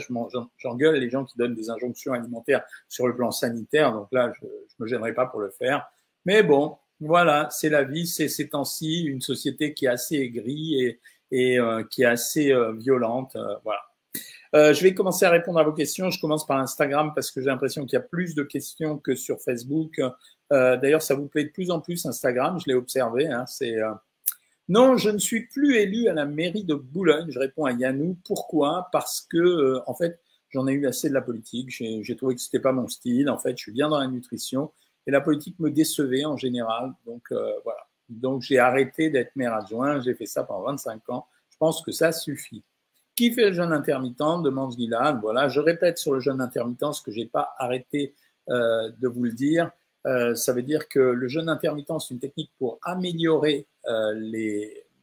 j'engueule 0.58 0.96
les 0.96 1.10
gens 1.10 1.24
qui 1.24 1.36
donnent 1.36 1.54
des 1.54 1.70
injonctions 1.70 2.12
alimentaires 2.12 2.62
sur 2.88 3.06
le 3.08 3.16
plan 3.16 3.30
sanitaire, 3.30 3.92
donc 3.92 4.08
là, 4.12 4.32
je 4.40 4.46
ne 4.46 4.50
me 4.80 4.86
gênerai 4.86 5.14
pas 5.14 5.26
pour 5.26 5.40
le 5.40 5.50
faire. 5.50 5.86
Mais 6.24 6.42
bon, 6.42 6.76
voilà, 7.00 7.48
c'est 7.50 7.68
la 7.68 7.82
vie, 7.84 8.06
c'est 8.06 8.28
ces 8.28 8.48
temps-ci, 8.48 9.04
une 9.04 9.20
société 9.20 9.74
qui 9.74 9.86
est 9.86 9.88
assez 9.88 10.16
aigrie 10.16 10.80
et, 10.80 11.00
et 11.30 11.58
euh, 11.58 11.82
qui 11.84 12.02
est 12.02 12.06
assez 12.06 12.52
euh, 12.52 12.72
violente. 12.72 13.36
voilà. 13.64 13.80
Je 14.56 14.80
vais 14.84 14.94
commencer 14.94 15.24
à 15.24 15.30
répondre 15.30 15.58
à 15.58 15.64
vos 15.64 15.72
questions. 15.72 16.10
Je 16.10 16.20
commence 16.20 16.46
par 16.46 16.58
Instagram 16.58 17.10
parce 17.12 17.32
que 17.32 17.40
j'ai 17.40 17.48
l'impression 17.48 17.84
qu'il 17.86 17.94
y 17.94 17.96
a 17.96 18.04
plus 18.04 18.36
de 18.36 18.44
questions 18.44 18.98
que 18.98 19.16
sur 19.16 19.40
Facebook. 19.40 20.00
D'ailleurs, 20.48 21.02
ça 21.02 21.16
vous 21.16 21.26
plaît 21.26 21.42
de 21.42 21.48
plus 21.48 21.72
en 21.72 21.80
plus 21.80 22.06
Instagram, 22.06 22.60
je 22.60 22.66
l'ai 22.68 22.76
observé. 22.76 23.26
Hein, 23.26 23.46
c'est. 23.48 23.74
Non, 24.68 24.96
je 24.96 25.10
ne 25.10 25.18
suis 25.18 25.46
plus 25.46 25.76
élu 25.76 26.08
à 26.08 26.14
la 26.14 26.24
mairie 26.24 26.64
de 26.64 26.74
Boulogne. 26.74 27.30
Je 27.30 27.38
réponds 27.38 27.66
à 27.66 27.72
Yannou. 27.72 28.16
Pourquoi? 28.24 28.88
Parce 28.92 29.20
que, 29.20 29.36
euh, 29.36 29.80
en 29.86 29.94
fait, 29.94 30.20
j'en 30.50 30.66
ai 30.66 30.72
eu 30.72 30.86
assez 30.86 31.08
de 31.08 31.14
la 31.14 31.20
politique. 31.20 31.70
J'ai 31.70 32.16
trouvé 32.16 32.34
que 32.34 32.40
c'était 32.40 32.60
pas 32.60 32.72
mon 32.72 32.88
style. 32.88 33.28
En 33.28 33.38
fait, 33.38 33.56
je 33.58 33.62
suis 33.62 33.72
bien 33.72 33.88
dans 33.88 33.98
la 33.98 34.06
nutrition 34.06 34.72
et 35.06 35.10
la 35.10 35.20
politique 35.20 35.58
me 35.58 35.70
décevait 35.70 36.24
en 36.24 36.36
général. 36.36 36.92
Donc 37.06 37.24
euh, 37.32 37.52
voilà. 37.64 37.86
Donc 38.08 38.42
j'ai 38.42 38.58
arrêté 38.58 39.10
d'être 39.10 39.34
maire 39.36 39.54
adjoint. 39.54 40.00
J'ai 40.00 40.14
fait 40.14 40.26
ça 40.26 40.44
pendant 40.44 40.62
25 40.62 41.08
ans. 41.10 41.26
Je 41.50 41.56
pense 41.58 41.82
que 41.82 41.92
ça 41.92 42.12
suffit. 42.12 42.62
Qui 43.16 43.32
fait 43.32 43.46
le 43.46 43.52
jeûne 43.52 43.72
intermittent? 43.72 44.42
Demande 44.42 44.74
Guylaine. 44.74 45.18
Voilà, 45.20 45.48
je 45.48 45.60
répète 45.60 45.98
sur 45.98 46.12
le 46.12 46.20
jeûne 46.20 46.40
intermittent 46.40 46.92
ce 46.92 47.02
que 47.02 47.12
j'ai 47.12 47.26
pas 47.26 47.54
arrêté 47.58 48.14
euh, 48.50 48.90
de 48.98 49.08
vous 49.08 49.22
le 49.22 49.32
dire. 49.32 49.70
Euh, 50.06 50.34
ça 50.34 50.52
veut 50.52 50.62
dire 50.62 50.88
que 50.88 50.98
le 50.98 51.28
jeûne 51.28 51.48
intermittent, 51.48 52.00
c'est 52.00 52.12
une 52.12 52.20
technique 52.20 52.50
pour 52.58 52.78
améliorer 52.82 53.66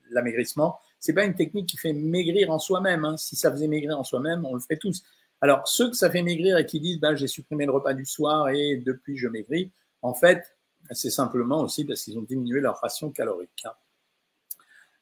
l'amaigrissement. 0.10 0.80
C'est 1.00 1.14
pas 1.14 1.26
une 1.26 1.36
technique 1.36 1.68
qui 1.68 1.78
fait 1.78 1.94
maigrir 1.94 2.52
en 2.52 2.60
soi-même. 2.60 3.06
Hein. 3.06 3.18
Si 3.18 3.36
ça 3.36 3.52
faisait 3.52 3.68
maigrir 3.68 3.98
en 3.98 4.04
soi-même, 4.04 4.46
on 4.46 4.54
le 4.54 4.60
fait 4.60 4.78
tous. 4.78 5.04
Alors, 5.42 5.68
ceux 5.68 5.90
que 5.90 5.96
ça 5.96 6.12
fait 6.12 6.22
maigrir 6.22 6.58
et 6.58 6.66
qui 6.66 6.80
disent 6.80 7.00
ben, 7.00 7.16
j'ai 7.16 7.28
supprimé 7.28 7.66
le 7.66 7.72
repas 7.72 7.94
du 7.94 8.06
soir 8.06 8.50
et 8.50 8.78
depuis 8.78 9.18
je 9.18 9.28
maigris, 9.28 9.72
en 10.04 10.14
fait, 10.14 10.56
c'est 10.92 11.10
simplement 11.10 11.62
aussi 11.62 11.86
parce 11.86 12.04
qu'ils 12.04 12.18
ont 12.18 12.24
diminué 12.24 12.60
leur 12.60 12.80
ration 12.80 13.10
calorique. 13.10 13.66
Hein. 13.66 13.74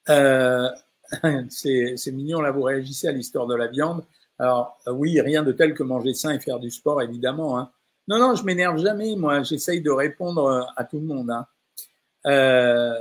Euh, 0.09 0.69
c'est 1.49 2.11
mignon, 2.11 2.41
là, 2.41 2.51
vous 2.51 2.63
réagissez 2.63 3.07
à 3.07 3.11
l'histoire 3.11 3.47
de 3.47 3.55
la 3.55 3.67
viande. 3.67 4.05
Alors, 4.37 4.79
euh, 4.87 4.91
oui, 4.91 5.19
rien 5.19 5.43
de 5.43 5.51
tel 5.51 5.73
que 5.73 5.83
manger 5.83 6.13
sain 6.13 6.31
et 6.31 6.39
faire 6.39 6.59
du 6.59 6.71
sport, 6.71 7.01
évidemment. 7.01 7.59
Hein. 7.59 7.71
Non, 8.07 8.19
non, 8.19 8.35
je 8.35 8.43
m'énerve 8.43 8.77
jamais, 8.77 9.15
moi. 9.15 9.43
J'essaye 9.43 9.81
de 9.81 9.91
répondre 9.91 10.45
euh, 10.45 10.63
à 10.77 10.85
tout 10.85 10.99
le 10.99 11.05
monde. 11.05 11.31
Euh, 12.29 12.93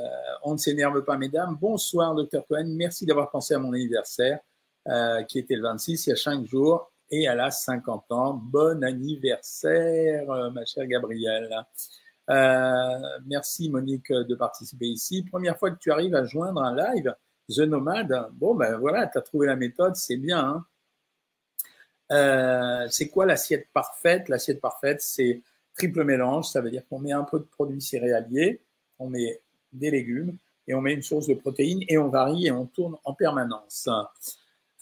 on 0.42 0.52
ne 0.52 0.58
s'énerve 0.58 1.04
pas, 1.04 1.18
mesdames. 1.18 1.56
Bonsoir, 1.60 2.14
docteur 2.14 2.46
Cohen. 2.46 2.64
Merci 2.68 3.04
d'avoir 3.04 3.30
pensé 3.30 3.54
à 3.54 3.58
mon 3.58 3.72
anniversaire, 3.74 4.40
euh, 4.88 5.22
qui 5.24 5.38
était 5.38 5.54
le 5.54 5.62
26, 5.62 6.06
il 6.06 6.10
y 6.10 6.12
a 6.14 6.16
cinq 6.16 6.46
jours, 6.46 6.90
et 7.10 7.28
à 7.28 7.34
la 7.34 7.50
50 7.50 8.10
ans. 8.10 8.34
Bon 8.34 8.82
anniversaire, 8.82 10.30
euh, 10.30 10.50
ma 10.50 10.64
chère 10.64 10.86
Gabrielle. 10.86 11.54
Merci, 13.26 13.70
Monique, 13.70 14.10
de 14.12 14.34
participer 14.34 14.86
ici. 14.86 15.24
Première 15.24 15.58
fois 15.58 15.70
que 15.72 15.78
tu 15.78 15.92
arrives 15.92 16.14
à 16.14 16.24
joindre 16.24 16.62
un 16.62 16.74
live. 16.74 17.14
The 17.50 17.60
Nomade, 17.60 18.28
bon 18.32 18.54
ben 18.54 18.76
voilà, 18.76 19.06
tu 19.06 19.16
as 19.16 19.22
trouvé 19.22 19.46
la 19.46 19.56
méthode, 19.56 19.96
c'est 19.96 20.18
bien. 20.18 20.62
Hein. 22.10 22.86
C'est 22.90 23.08
quoi 23.08 23.24
l'assiette 23.24 23.68
parfaite? 23.72 24.28
L'assiette 24.28 24.60
parfaite, 24.60 25.00
c'est 25.00 25.42
triple 25.74 26.04
mélange, 26.04 26.48
ça 26.48 26.60
veut 26.60 26.70
dire 26.70 26.82
qu'on 26.90 26.98
met 26.98 27.12
un 27.12 27.24
peu 27.24 27.38
de 27.38 27.44
produits 27.44 27.80
céréaliers, 27.80 28.60
on 28.98 29.08
met 29.08 29.40
des 29.72 29.90
légumes 29.90 30.36
et 30.66 30.74
on 30.74 30.80
met 30.80 30.94
une 30.94 31.02
source 31.02 31.26
de 31.26 31.34
protéines 31.34 31.82
et 31.88 31.98
on 31.98 32.08
varie 32.08 32.46
et 32.46 32.52
on 32.52 32.66
tourne 32.66 32.96
en 33.04 33.14
permanence. 33.14 33.88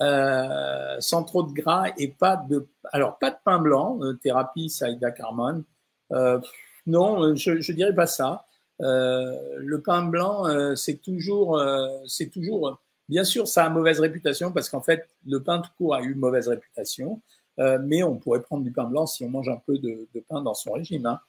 Euh, 0.03 0.97
sans 1.01 1.25
trop 1.25 1.43
de 1.43 1.53
gras 1.53 1.91
et 1.97 2.09
pas 2.09 2.37
de 2.37 2.67
alors 2.93 3.19
pas 3.19 3.31
de 3.31 3.37
pain 3.43 3.59
blanc, 3.59 3.99
euh, 4.03 4.13
thérapie 4.15 4.69
Saïda 4.69 5.11
Carmon. 5.11 5.65
Euh, 6.13 6.39
non, 6.87 7.35
je, 7.35 7.61
je 7.61 7.73
dirais 7.73 7.95
pas 7.95 8.07
ça. 8.07 8.47
Euh, 8.83 9.35
le 9.59 9.81
pain 9.81 10.03
blanc, 10.03 10.47
euh, 10.47 10.75
c'est 10.75 10.97
toujours, 10.97 11.59
euh, 11.59 11.89
c'est 12.07 12.31
toujours, 12.31 12.81
bien 13.09 13.25
sûr, 13.25 13.49
ça 13.49 13.65
a 13.65 13.69
mauvaise 13.71 14.01
réputation 14.01 14.53
parce 14.53 14.69
qu'en 14.69 14.83
fait, 14.83 15.09
le 15.27 15.43
pain 15.43 15.61
tout 15.61 15.71
court 15.79 15.95
a 15.95 16.03
eu 16.03 16.15
mauvaise 16.15 16.49
réputation, 16.49 17.21
mais 17.59 18.03
on 18.03 18.17
pourrait 18.17 18.43
prendre 18.43 18.65
du 18.65 18.71
pain 18.71 18.85
blanc 18.85 19.07
si 19.07 19.25
on 19.25 19.31
mange 19.31 19.49
un 19.49 19.57
peu 19.67 19.79
de, 19.79 20.07
de 20.15 20.21
pain 20.29 20.43
dans 20.43 20.53
son 20.53 20.73
régime. 20.73 21.07
Hein. 21.07 21.21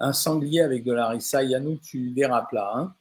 Un 0.00 0.12
sanglier 0.12 0.60
avec 0.62 0.84
de 0.84 0.92
la 0.92 1.08
rissa, 1.08 1.42
Yannou, 1.42 1.78
tu 1.82 2.10
dérapes 2.10 2.52
là. 2.52 2.72
Hein. 2.74 2.94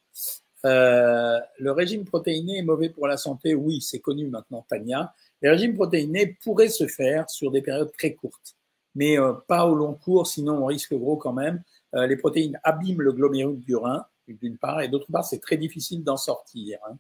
Euh, 0.66 1.40
le 1.60 1.72
régime 1.72 2.06
protéiné 2.06 2.58
est 2.58 2.64
mauvais 2.64 2.90
pour 2.90 3.08
la 3.08 3.18
santé, 3.18 3.54
oui, 3.54 3.82
c'est 3.82 4.00
connu 4.00 4.28
maintenant, 4.28 4.66
Tania. 4.68 5.14
Le 5.42 5.52
régime 5.52 5.76
protéiné 5.76 6.38
pourrait 6.44 6.70
se 6.70 6.88
faire 6.88 7.30
sur 7.30 7.52
des 7.52 7.62
périodes 7.62 7.92
très 7.92 8.14
courtes. 8.14 8.56
mais 8.96 9.18
pas 9.48 9.68
au 9.68 9.76
long 9.76 9.94
cours, 9.94 10.26
sinon 10.26 10.64
on 10.64 10.66
risque 10.66 10.96
gros 10.96 11.18
quand 11.18 11.34
même. 11.34 11.62
les 11.94 12.18
protéines 12.18 12.60
abîment 12.64 13.02
le 13.02 13.12
glomérule 13.12 13.62
du 13.62 13.76
rein, 13.76 14.04
d'une 14.28 14.58
part, 14.58 14.82
et 14.82 14.88
d'autre 14.88 15.12
part, 15.12 15.26
c'est 15.26 15.40
très 15.40 15.58
difficile 15.58 16.04
d'en 16.04 16.18
sortir. 16.18 16.80
Hein. 16.90 16.98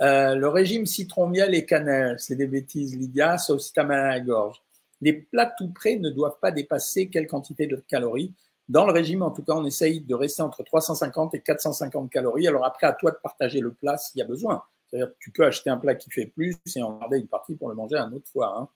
Euh, 0.00 0.34
le 0.34 0.48
régime 0.48 0.86
citron, 0.86 1.28
miel 1.28 1.54
et 1.54 1.64
cannelle, 1.64 2.16
c'est 2.18 2.36
des 2.36 2.46
bêtises, 2.46 2.96
Lydia, 2.96 3.38
sauf 3.38 3.60
si 3.60 3.72
t'as 3.72 3.84
mal 3.84 4.00
à 4.00 4.08
la 4.08 4.20
gorge. 4.20 4.62
Les 5.00 5.12
plats 5.12 5.52
tout 5.56 5.72
près 5.72 5.96
ne 5.96 6.10
doivent 6.10 6.38
pas 6.40 6.50
dépasser 6.50 7.08
quelle 7.08 7.26
quantité 7.26 7.66
de 7.66 7.76
calories? 7.76 8.32
Dans 8.68 8.86
le 8.86 8.92
régime, 8.92 9.22
en 9.22 9.30
tout 9.30 9.42
cas, 9.42 9.52
on 9.54 9.64
essaye 9.64 10.00
de 10.00 10.14
rester 10.14 10.42
entre 10.42 10.62
350 10.62 11.34
et 11.34 11.40
450 11.40 12.10
calories. 12.10 12.48
Alors 12.48 12.64
après, 12.64 12.86
à 12.86 12.92
toi 12.92 13.10
de 13.10 13.18
partager 13.22 13.60
le 13.60 13.72
plat 13.72 13.98
s'il 13.98 14.18
y 14.18 14.22
a 14.22 14.26
besoin. 14.26 14.62
C'est-à-dire 14.86 15.12
tu 15.18 15.30
peux 15.30 15.44
acheter 15.44 15.70
un 15.70 15.76
plat 15.76 15.94
qui 15.94 16.10
fait 16.10 16.26
plus 16.26 16.56
et 16.74 16.82
en 16.82 16.98
garder 16.98 17.18
une 17.18 17.26
partie 17.26 17.56
pour 17.56 17.68
le 17.68 17.74
manger 17.74 17.96
une 17.96 18.14
autre 18.14 18.28
fois. 18.30 18.56
Hein. 18.58 18.68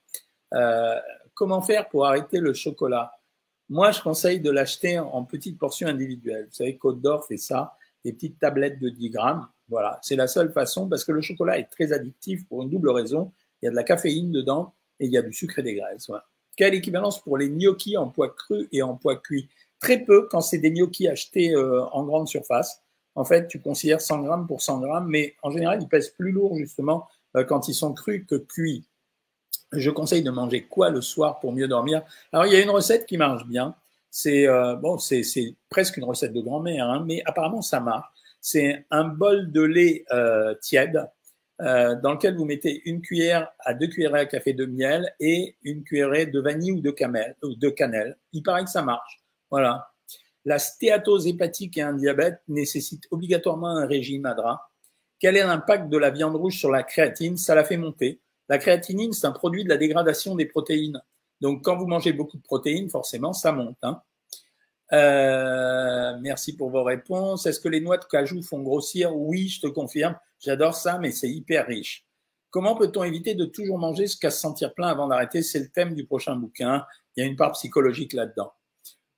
Euh, 0.53 0.99
comment 1.33 1.61
faire 1.61 1.89
pour 1.89 2.05
arrêter 2.05 2.39
le 2.39 2.53
chocolat? 2.53 3.13
Moi, 3.69 3.91
je 3.91 4.01
conseille 4.01 4.39
de 4.39 4.49
l'acheter 4.49 4.99
en 4.99 5.23
petites 5.23 5.57
portions 5.57 5.87
individuelles. 5.87 6.45
Vous 6.45 6.55
savez, 6.55 6.77
Côte 6.77 7.01
d'Or 7.01 7.25
fait 7.25 7.37
ça, 7.37 7.75
des 8.03 8.13
petites 8.13 8.39
tablettes 8.39 8.79
de 8.79 8.89
10 8.89 9.09
grammes. 9.11 9.47
Voilà, 9.69 9.99
c'est 10.01 10.15
la 10.15 10.27
seule 10.27 10.51
façon 10.51 10.89
parce 10.89 11.03
que 11.03 11.11
le 11.11 11.21
chocolat 11.21 11.59
est 11.59 11.69
très 11.69 11.93
addictif 11.93 12.47
pour 12.47 12.63
une 12.63 12.69
double 12.69 12.89
raison. 12.89 13.31
Il 13.61 13.65
y 13.65 13.67
a 13.67 13.71
de 13.71 13.75
la 13.75 13.83
caféine 13.83 14.31
dedans 14.31 14.73
et 14.99 15.05
il 15.05 15.11
y 15.11 15.17
a 15.17 15.21
du 15.21 15.33
sucre 15.33 15.59
et 15.59 15.63
des 15.63 15.75
graisses. 15.75 16.11
Quelle 16.57 16.73
équivalence 16.73 17.21
pour 17.21 17.37
les 17.37 17.49
gnocchis 17.49 17.95
en 17.95 18.09
poids 18.09 18.29
cru 18.29 18.67
et 18.71 18.81
en 18.81 18.95
poids 18.95 19.17
cuit 19.17 19.49
Très 19.79 19.99
peu 19.99 20.27
quand 20.29 20.41
c'est 20.41 20.57
des 20.57 20.71
gnocchis 20.71 21.07
achetés 21.07 21.53
euh, 21.53 21.83
en 21.85 22.03
grande 22.03 22.27
surface. 22.27 22.81
En 23.15 23.25
fait, 23.25 23.47
tu 23.47 23.59
considères 23.59 24.01
100 24.01 24.23
grammes 24.23 24.47
pour 24.47 24.61
100 24.61 24.79
grammes, 24.81 25.07
mais 25.07 25.35
en 25.41 25.51
général, 25.51 25.79
ils 25.81 25.87
pèsent 25.87 26.09
plus 26.09 26.31
lourd 26.31 26.55
justement 26.55 27.07
euh, 27.35 27.43
quand 27.43 27.67
ils 27.67 27.73
sont 27.73 27.93
crus 27.93 28.25
que 28.27 28.35
cuits. 28.35 28.85
Je 29.71 29.89
conseille 29.91 30.23
de 30.23 30.31
manger 30.31 30.63
quoi 30.63 30.89
le 30.89 31.01
soir 31.01 31.39
pour 31.39 31.53
mieux 31.53 31.67
dormir? 31.67 32.03
Alors, 32.33 32.45
il 32.45 32.53
y 32.53 32.55
a 32.55 32.61
une 32.61 32.69
recette 32.69 33.05
qui 33.05 33.17
marche 33.17 33.45
bien. 33.45 33.75
C'est 34.09 34.47
euh, 34.47 34.75
bon, 34.75 34.97
c'est 34.97 35.23
presque 35.69 35.97
une 35.97 36.03
recette 36.03 36.33
de 36.33 36.41
grand-mère, 36.41 36.89
hein, 36.89 37.03
mais 37.05 37.21
apparemment 37.25 37.61
ça 37.61 37.79
marche 37.79 38.07
c'est 38.41 38.85
un 38.91 39.05
bol 39.05 39.51
de 39.51 39.61
lait 39.61 40.05
euh, 40.11 40.53
tiède 40.55 41.07
euh, 41.61 41.95
dans 41.95 42.13
lequel 42.13 42.35
vous 42.35 42.45
mettez 42.45 42.81
une 42.85 43.01
cuillère 43.01 43.51
à 43.59 43.73
deux 43.73 43.87
cuillerées 43.87 44.21
à 44.21 44.25
café 44.25 44.53
de 44.53 44.65
miel 44.65 45.13
et 45.19 45.57
une 45.63 45.83
cuillerée 45.83 46.25
de 46.25 46.39
vanille 46.39 46.71
ou 46.71 46.81
de, 46.81 46.95
ou 47.43 47.55
de 47.55 47.69
cannelle. 47.69 48.17
Il 48.31 48.43
paraît 48.43 48.63
que 48.63 48.69
ça 48.69 48.81
marche. 48.81 49.21
Voilà. 49.51 49.91
La 50.45 50.59
stéatose 50.59 51.27
hépatique 51.27 51.77
et 51.77 51.81
un 51.81 51.93
diabète 51.93 52.41
nécessitent 52.47 53.07
obligatoirement 53.11 53.69
un 53.69 53.85
régime 53.85 54.25
à. 54.25 54.69
Quel 55.19 55.35
est 55.35 55.43
l'impact 55.43 55.89
de 55.89 55.97
la 55.97 56.11
viande 56.11 56.35
rouge 56.35 56.57
sur 56.57 56.71
la 56.71 56.83
créatine? 56.83 57.37
Ça 57.37 57.55
la 57.55 57.63
fait 57.63 57.77
monter. 57.77 58.21
La 58.47 58.57
créatinine, 58.57 59.13
c'est 59.13 59.27
un 59.27 59.31
produit 59.31 59.63
de 59.63 59.69
la 59.69 59.77
dégradation 59.77 60.35
des 60.35 60.45
protéines. 60.45 61.01
Donc, 61.41 61.63
quand 61.63 61.77
vous 61.77 61.87
mangez 61.87 62.13
beaucoup 62.13 62.37
de 62.37 62.41
protéines, 62.41 62.89
forcément, 62.89 63.33
ça 63.33 63.51
monte. 63.51 63.77
Hein. 63.83 64.01
Euh, 64.91 66.17
merci 66.21 66.55
pour 66.55 66.69
vos 66.71 66.83
réponses. 66.83 67.45
Est-ce 67.45 67.59
que 67.59 67.69
les 67.69 67.81
noix 67.81 67.97
de 67.97 68.05
cajou 68.05 68.41
font 68.41 68.61
grossir? 68.61 69.15
Oui, 69.15 69.49
je 69.49 69.61
te 69.61 69.67
confirme. 69.67 70.15
J'adore 70.39 70.73
ça, 70.73 70.97
mais 70.99 71.11
c'est 71.11 71.29
hyper 71.29 71.67
riche. 71.67 72.05
Comment 72.49 72.75
peut-on 72.75 73.03
éviter 73.03 73.35
de 73.35 73.45
toujours 73.45 73.77
manger 73.77 74.07
jusqu'à 74.07 74.31
se 74.31 74.39
sentir 74.39 74.73
plein 74.73 74.87
avant 74.87 75.07
d'arrêter? 75.07 75.43
C'est 75.43 75.59
le 75.59 75.69
thème 75.69 75.93
du 75.93 76.05
prochain 76.05 76.35
bouquin. 76.35 76.85
Il 77.15 77.23
y 77.23 77.23
a 77.23 77.29
une 77.29 77.35
part 77.35 77.51
psychologique 77.51 78.13
là-dedans. 78.13 78.51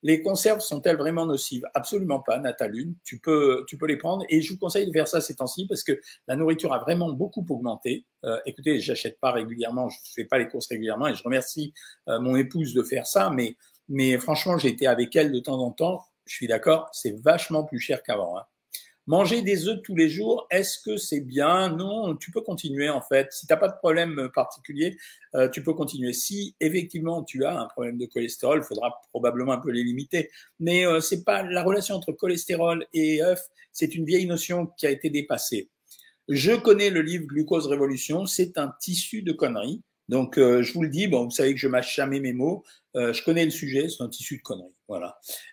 Les 0.04 0.22
conserves 0.22 0.62
sont-elles 0.62 0.98
vraiment 0.98 1.26
nocives? 1.26 1.64
Absolument 1.74 2.20
pas, 2.20 2.40
Nathalie. 2.40 2.96
Tu 3.04 3.20
peux, 3.20 3.64
tu 3.68 3.78
peux 3.78 3.86
les 3.86 3.98
prendre 3.98 4.26
et 4.30 4.42
je 4.42 4.54
vous 4.54 4.58
conseille 4.58 4.88
de 4.88 4.92
faire 4.92 5.08
ça 5.08 5.22
ces 5.22 5.36
temps-ci 5.36 5.68
parce 5.68 5.84
que 5.84 6.00
la 6.28 6.36
nourriture 6.36 6.74
a 6.74 6.80
vraiment 6.80 7.12
beaucoup 7.12 7.46
augmenté. 7.50 8.06
Euh, 8.26 8.40
écoutez, 8.46 8.80
j'achète 8.80 9.20
pas 9.20 9.32
régulièrement, 9.32 9.90
je 9.90 9.98
fais 10.16 10.26
pas 10.26 10.40
les 10.40 10.48
courses 10.48 10.68
régulièrement 10.68 11.08
et 11.08 11.16
je 11.16 11.24
remercie 11.24 11.74
euh, 12.08 12.20
mon 12.20 12.36
épouse 12.36 12.74
de 12.74 12.84
faire 12.84 13.06
ça, 13.06 13.30
mais 13.30 13.56
mais 13.90 14.18
franchement, 14.18 14.58
j'ai 14.58 14.70
été 14.70 14.88
avec 14.88 15.16
elle 15.18 15.34
de 15.34 15.40
temps 15.40 15.60
en 15.60 15.72
temps. 15.72 16.06
Je 16.26 16.36
suis 16.36 16.48
d'accord, 16.48 16.90
c'est 16.94 17.22
vachement 17.22 17.66
plus 17.66 17.80
cher 17.80 18.02
qu'avant. 18.04 18.38
Hein. 18.38 18.44
Manger 19.08 19.42
des 19.42 19.68
œufs 19.68 19.82
tous 19.84 19.96
les 19.96 20.10
jours, 20.10 20.48
est-ce 20.52 20.78
que 20.80 20.96
c'est 20.96 21.22
bien? 21.22 21.76
Non, 21.76 22.16
tu 22.16 22.32
peux 22.32 22.42
continuer 22.42 22.90
en 22.90 23.02
fait. 23.02 23.28
Si 23.32 23.48
tu 23.48 23.54
n'as 23.54 23.58
pas 23.58 23.68
de 23.68 23.78
problème 23.78 24.30
particulier, 24.34 24.96
euh, 25.36 25.50
tu 25.50 25.64
peux 25.64 25.74
continuer. 25.74 26.14
Si 26.14 26.56
effectivement 26.60 27.24
tu 27.24 27.44
as 27.44 27.60
un 27.60 27.66
problème 27.68 27.98
de 27.98 28.06
cholestérol, 28.06 28.60
il 28.60 28.64
faudra 28.64 29.02
probablement 29.10 29.54
un 29.54 29.58
peu 29.58 29.72
les 29.72 29.84
limiter. 29.84 30.30
Mais 30.60 30.86
euh, 30.86 31.00
c'est 31.00 31.24
pas 31.24 31.42
la 31.44 31.64
relation 31.64 31.96
entre 31.96 32.12
cholestérol 32.12 32.86
et 32.94 33.24
œufs, 33.24 33.42
c'est 33.72 33.96
une 33.96 34.06
vieille 34.06 34.28
notion 34.28 34.68
qui 34.78 34.86
a 34.86 34.92
été 34.92 35.10
dépassée. 35.10 35.70
Je 36.28 36.54
connais 36.54 36.90
le 36.90 37.02
livre 37.02 37.26
Glucose 37.26 37.68
Révolution, 37.68 38.26
c'est 38.26 38.58
un 38.58 38.72
tissu 38.80 39.22
de 39.24 39.32
conneries. 39.32 39.82
Donc, 40.08 40.38
euh, 40.38 40.62
je 40.62 40.74
vous 40.74 40.84
le 40.84 40.90
dis, 40.90 41.08
bon, 41.08 41.26
vous 41.26 41.32
savez 41.32 41.54
que 41.54 41.60
je 41.60 41.68
mâche 41.68 41.96
jamais 41.96 42.20
mes 42.20 42.34
mots. 42.34 42.64
Euh, 42.96 43.14
je 43.14 43.24
connais 43.24 43.46
le 43.46 43.52
sujet, 43.52 43.88
c'est 43.90 44.04
un 44.04 44.10
tissu 44.10 44.38
de 44.38 44.42
conneries. 44.42 44.74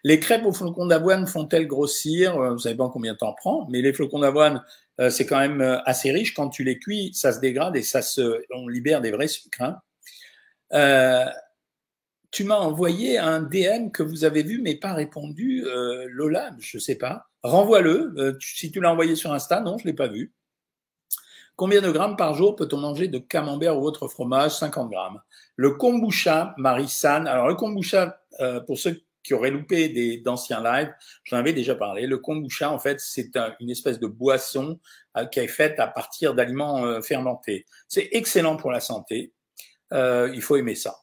Les 0.04 0.20
crêpes 0.20 0.44
au 0.44 0.52
flocon 0.52 0.86
d'avoine 0.86 1.26
font-elles 1.26 1.66
grossir? 1.66 2.36
Euh, 2.36 2.52
Vous 2.52 2.58
savez 2.58 2.76
pas 2.76 2.88
combien 2.92 3.12
de 3.12 3.18
temps 3.18 3.34
prend, 3.34 3.66
mais 3.70 3.82
les 3.82 3.92
flocons 3.92 4.20
d'avoine, 4.20 4.64
c'est 5.10 5.26
quand 5.26 5.38
même 5.38 5.60
assez 5.84 6.10
riche. 6.10 6.34
Quand 6.34 6.48
tu 6.48 6.64
les 6.64 6.80
cuis, 6.80 7.12
ça 7.14 7.32
se 7.32 7.38
dégrade 7.38 7.76
et 7.76 7.82
ça 7.82 8.02
se, 8.02 8.42
on 8.52 8.66
libère 8.66 9.00
des 9.00 9.12
vrais 9.12 9.28
sucres. 9.28 9.62
Hein. 9.62 11.30
tu 12.32 12.42
m'as 12.42 12.56
envoyé 12.56 13.16
un 13.16 13.40
DM 13.40 13.90
que 13.92 14.02
vous 14.02 14.24
avez 14.24 14.42
vu 14.42 14.60
mais 14.60 14.74
pas 14.74 14.94
répondu, 14.94 15.64
Lola, 16.08 16.50
je 16.58 16.78
sais 16.78 16.96
pas. 16.96 17.28
Renvoie-le. 17.44 18.36
si 18.40 18.72
tu 18.72 18.80
l'as 18.80 18.90
envoyé 18.90 19.14
sur 19.14 19.32
Insta, 19.32 19.60
non, 19.60 19.78
je 19.78 19.86
l'ai 19.86 19.92
pas 19.92 20.08
vu. 20.08 20.32
Combien 21.58 21.80
de 21.80 21.90
grammes 21.90 22.14
par 22.16 22.34
jour 22.34 22.54
peut-on 22.54 22.76
manger 22.76 23.08
de 23.08 23.18
camembert 23.18 23.76
ou 23.76 23.82
autre 23.82 24.06
fromage? 24.06 24.52
50 24.52 24.92
grammes. 24.92 25.20
Le 25.56 25.72
kombucha, 25.72 26.54
Marie-San. 26.56 27.26
Alors, 27.26 27.48
le 27.48 27.56
kombucha, 27.56 28.20
euh, 28.38 28.60
pour 28.60 28.78
ceux 28.78 29.00
qui 29.28 29.34
auraient 29.34 29.50
loupé 29.50 30.18
d'anciens 30.24 30.62
lives, 30.62 30.90
j'en 31.24 31.36
avais 31.36 31.52
déjà 31.52 31.74
parlé. 31.74 32.06
Le 32.06 32.16
kombucha, 32.16 32.72
en 32.72 32.78
fait, 32.78 32.98
c'est 32.98 33.30
une 33.60 33.68
espèce 33.68 34.00
de 34.00 34.06
boisson 34.06 34.80
euh, 35.18 35.26
qui 35.26 35.40
est 35.40 35.48
faite 35.48 35.78
à 35.78 35.86
partir 35.86 36.34
d'aliments 36.34 36.84
euh, 36.86 37.02
fermentés. 37.02 37.66
C'est 37.88 38.08
excellent 38.12 38.56
pour 38.56 38.72
la 38.72 38.80
santé. 38.80 39.32
il 39.92 40.40
faut 40.42 40.56
aimer 40.56 40.74
ça. 40.74 40.96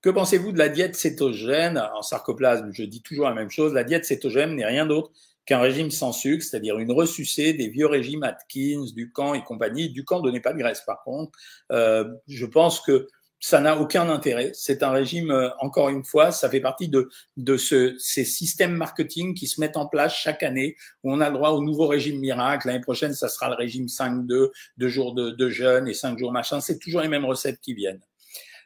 Que 0.00 0.10
pensez-vous 0.10 0.52
de 0.52 0.58
la 0.58 0.70
diète 0.70 0.96
cétogène? 0.96 1.78
En 1.94 2.02
sarcoplasme, 2.02 2.70
je 2.72 2.84
dis 2.84 3.02
toujours 3.02 3.26
la 3.26 3.34
même 3.34 3.50
chose. 3.50 3.74
La 3.74 3.84
diète 3.84 4.06
cétogène 4.06 4.54
n'est 4.56 4.64
rien 4.64 4.86
d'autre 4.86 5.10
qu'un 5.44 5.60
régime 5.60 5.90
sans 5.90 6.12
sucre, 6.12 6.44
c'est-à-dire 6.44 6.78
une 6.78 6.92
ressucée 6.92 7.52
des 7.52 7.68
vieux 7.68 7.86
régimes 7.86 8.22
Atkins, 8.22 8.84
Ducan 8.94 9.34
et 9.34 9.42
compagnie. 9.42 9.90
Ducan 9.90 10.20
donnait 10.20 10.40
pas 10.40 10.52
de 10.52 10.58
graisse 10.58 10.82
par 10.82 11.02
contre. 11.02 11.36
Euh, 11.72 12.04
je 12.26 12.46
pense 12.46 12.80
que 12.80 13.08
ça 13.40 13.60
n'a 13.60 13.78
aucun 13.78 14.08
intérêt. 14.08 14.50
C'est 14.54 14.82
un 14.82 14.90
régime, 14.90 15.30
euh, 15.30 15.50
encore 15.60 15.88
une 15.88 16.04
fois, 16.04 16.32
ça 16.32 16.50
fait 16.50 16.60
partie 16.60 16.88
de, 16.88 17.08
de 17.36 17.56
ce, 17.56 17.96
ces 17.98 18.24
systèmes 18.24 18.74
marketing 18.74 19.34
qui 19.34 19.46
se 19.46 19.60
mettent 19.60 19.76
en 19.76 19.86
place 19.86 20.14
chaque 20.14 20.42
année, 20.42 20.76
où 21.04 21.12
on 21.12 21.20
a 21.20 21.28
le 21.28 21.34
droit 21.34 21.50
au 21.50 21.62
nouveau 21.62 21.86
régime 21.86 22.18
miracle. 22.18 22.66
L'année 22.66 22.80
prochaine, 22.80 23.14
ça 23.14 23.28
sera 23.28 23.48
le 23.48 23.54
régime 23.54 23.86
5-2, 23.86 24.50
deux 24.76 24.88
jours 24.88 25.14
de, 25.14 25.30
de 25.30 25.48
jeûne 25.48 25.88
et 25.88 25.94
cinq 25.94 26.18
jours 26.18 26.32
machin. 26.32 26.60
C'est 26.60 26.78
toujours 26.78 27.00
les 27.00 27.08
mêmes 27.08 27.24
recettes 27.24 27.60
qui 27.60 27.74
viennent. 27.74 28.00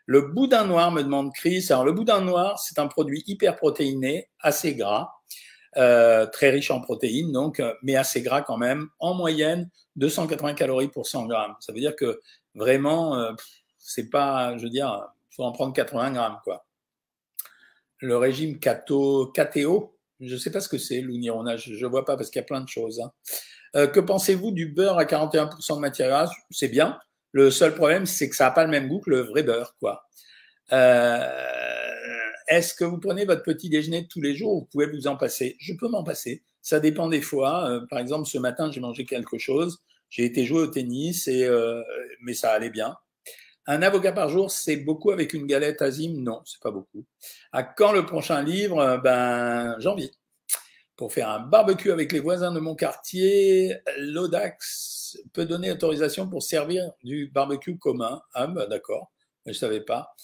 Le 0.06 0.22
boudin 0.22 0.66
noir, 0.66 0.90
me 0.90 1.02
demande 1.02 1.32
Chris. 1.32 1.66
Alors, 1.70 1.84
le 1.84 1.92
boudin 1.92 2.20
noir, 2.20 2.58
c'est 2.58 2.78
un 2.78 2.88
produit 2.88 3.22
hyper 3.26 3.56
protéiné, 3.56 4.28
assez 4.40 4.74
gras. 4.74 5.10
Euh, 5.78 6.26
très 6.26 6.50
riche 6.50 6.70
en 6.70 6.80
protéines, 6.80 7.32
donc, 7.32 7.58
euh, 7.58 7.72
mais 7.82 7.96
assez 7.96 8.20
gras 8.20 8.42
quand 8.42 8.58
même. 8.58 8.88
En 8.98 9.14
moyenne, 9.14 9.70
280 9.96 10.52
calories 10.54 10.88
pour 10.88 11.06
100 11.06 11.26
grammes. 11.26 11.54
Ça 11.60 11.72
veut 11.72 11.80
dire 11.80 11.96
que 11.96 12.20
vraiment, 12.54 13.16
euh, 13.16 13.32
c'est 13.82 14.10
pas, 14.10 14.56
je 14.56 14.64
veux 14.64 14.70
dire, 14.70 15.12
faut 15.30 15.44
en 15.44 15.52
prendre 15.52 15.72
80 15.74 16.12
grammes, 16.12 16.38
quoi. 16.44 16.64
Le 17.98 18.16
régime 18.16 18.58
cato, 18.58 19.32
je 20.20 20.36
sais 20.36 20.50
pas 20.50 20.60
ce 20.60 20.68
que 20.68 20.78
c'est, 20.78 21.00
l'ounironage, 21.00 21.70
je 21.72 21.86
vois 21.86 22.04
pas 22.04 22.16
parce 22.16 22.30
qu'il 22.30 22.40
y 22.40 22.44
a 22.44 22.46
plein 22.46 22.60
de 22.60 22.68
choses. 22.68 23.00
Hein. 23.00 23.86
que 23.88 24.00
pensez-vous 24.00 24.50
du 24.50 24.66
beurre 24.66 24.98
à 24.98 25.04
41% 25.04 25.76
de 25.76 25.80
matière 25.80 26.08
grasse? 26.08 26.30
C'est 26.50 26.68
bien. 26.68 26.98
Le 27.32 27.50
seul 27.50 27.74
problème, 27.74 28.06
c'est 28.06 28.28
que 28.28 28.36
ça 28.36 28.44
n'a 28.44 28.50
pas 28.50 28.64
le 28.64 28.70
même 28.70 28.88
goût 28.88 29.00
que 29.00 29.10
le 29.10 29.20
vrai 29.20 29.42
beurre, 29.42 29.74
quoi. 29.80 30.04
Euh, 30.72 31.28
est-ce 32.48 32.74
que 32.74 32.84
vous 32.84 32.98
prenez 32.98 33.24
votre 33.24 33.42
petit 33.42 33.68
déjeuner 33.68 34.06
tous 34.08 34.20
les 34.20 34.34
jours 34.34 34.54
ou 34.54 34.60
vous 34.60 34.66
pouvez 34.66 34.86
vous 34.86 35.06
en 35.06 35.16
passer? 35.16 35.56
Je 35.58 35.72
peux 35.74 35.88
m'en 35.88 36.04
passer. 36.04 36.42
Ça 36.60 36.80
dépend 36.80 37.08
des 37.08 37.22
fois. 37.22 37.68
Euh, 37.70 37.86
par 37.88 37.98
exemple, 37.98 38.28
ce 38.28 38.38
matin, 38.38 38.70
j'ai 38.70 38.80
mangé 38.80 39.04
quelque 39.06 39.38
chose. 39.38 39.82
J'ai 40.10 40.24
été 40.24 40.44
jouer 40.44 40.60
au 40.60 40.66
tennis, 40.66 41.26
et, 41.26 41.44
euh, 41.44 41.82
mais 42.20 42.34
ça 42.34 42.52
allait 42.52 42.70
bien. 42.70 42.96
Un 43.66 43.82
avocat 43.82 44.12
par 44.12 44.28
jour, 44.28 44.50
c'est 44.50 44.76
beaucoup 44.76 45.10
avec 45.10 45.34
une 45.34 45.46
galette 45.46 45.82
azim? 45.82 46.14
Non, 46.18 46.42
c'est 46.44 46.60
pas 46.60 46.70
beaucoup. 46.70 47.04
À 47.52 47.62
quand 47.62 47.92
le 47.92 48.04
prochain 48.04 48.42
livre? 48.42 49.00
Ben, 49.02 49.78
janvier. 49.78 50.10
Pour 50.96 51.12
faire 51.12 51.30
un 51.30 51.40
barbecue 51.40 51.90
avec 51.90 52.12
les 52.12 52.20
voisins 52.20 52.52
de 52.52 52.60
mon 52.60 52.74
quartier, 52.74 53.76
l'Odax 53.98 55.18
peut 55.32 55.46
donner 55.46 55.72
autorisation 55.72 56.28
pour 56.28 56.42
servir 56.42 56.92
du 57.02 57.28
barbecue 57.28 57.78
commun. 57.78 58.22
Ah, 58.34 58.46
ben 58.46 58.66
d'accord, 58.68 59.10
je 59.46 59.52
savais 59.52 59.80
pas 59.80 60.14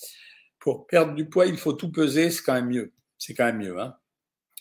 pour 0.59 0.87
perdre 0.87 1.14
du 1.14 1.28
poids, 1.28 1.47
il 1.47 1.57
faut 1.57 1.73
tout 1.73 1.90
peser, 1.90 2.30
c'est 2.30 2.42
quand 2.42 2.54
même 2.54 2.68
mieux. 2.68 2.92
C'est 3.16 3.35
quand 3.35 3.47
même 3.47 3.59
mieux. 3.59 3.80
Hein. 3.80 3.97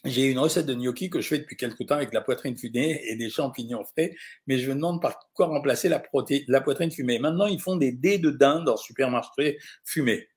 J'ai 0.05 0.25
une 0.25 0.39
recette 0.39 0.65
de 0.67 0.73
gnocchi 0.73 1.09
que 1.09 1.21
je 1.21 1.27
fais 1.27 1.39
depuis 1.39 1.57
quelque 1.57 1.83
temps 1.83 1.95
avec 1.95 2.13
la 2.13 2.21
poitrine 2.21 2.55
fumée 2.55 3.01
et 3.05 3.15
des 3.15 3.29
champignons 3.29 3.83
frais, 3.83 4.15
mais 4.45 4.59
je 4.59 4.69
me 4.69 4.75
demande 4.75 5.01
par 5.01 5.19
quoi 5.33 5.47
remplacer 5.47 5.89
la, 5.89 6.01
la 6.47 6.61
poitrine 6.61 6.91
fumée. 6.91 7.19
Maintenant, 7.19 7.47
ils 7.47 7.59
font 7.59 7.75
des 7.75 7.91
dés 7.91 8.19
de 8.19 8.29
dinde 8.29 8.65
dans 8.65 8.77
supermarché 8.77 9.57
fumé. 9.83 10.27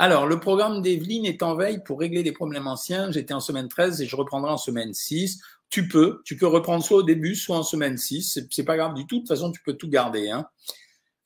Alors, 0.00 0.26
le 0.26 0.38
programme 0.38 0.80
d'Evelyne 0.80 1.26
est 1.26 1.42
en 1.42 1.56
veille 1.56 1.82
pour 1.84 1.98
régler 1.98 2.22
les 2.22 2.30
problèmes 2.30 2.68
anciens. 2.68 3.10
J'étais 3.10 3.34
en 3.34 3.40
semaine 3.40 3.68
13 3.68 4.00
et 4.00 4.06
je 4.06 4.14
reprendrai 4.14 4.52
en 4.52 4.56
semaine 4.56 4.94
6. 4.94 5.40
Tu 5.70 5.88
peux, 5.88 6.22
tu 6.24 6.36
peux 6.36 6.46
reprendre 6.46 6.84
soit 6.84 6.98
au 6.98 7.02
début, 7.02 7.34
soit 7.34 7.56
en 7.56 7.64
semaine 7.64 7.98
6. 7.98 8.46
C'est 8.50 8.64
pas 8.64 8.76
grave 8.76 8.94
du 8.94 9.06
tout. 9.06 9.16
De 9.16 9.20
toute 9.22 9.28
façon, 9.28 9.50
tu 9.50 9.60
peux 9.60 9.74
tout 9.74 9.88
garder. 9.88 10.30
Hein. 10.30 10.46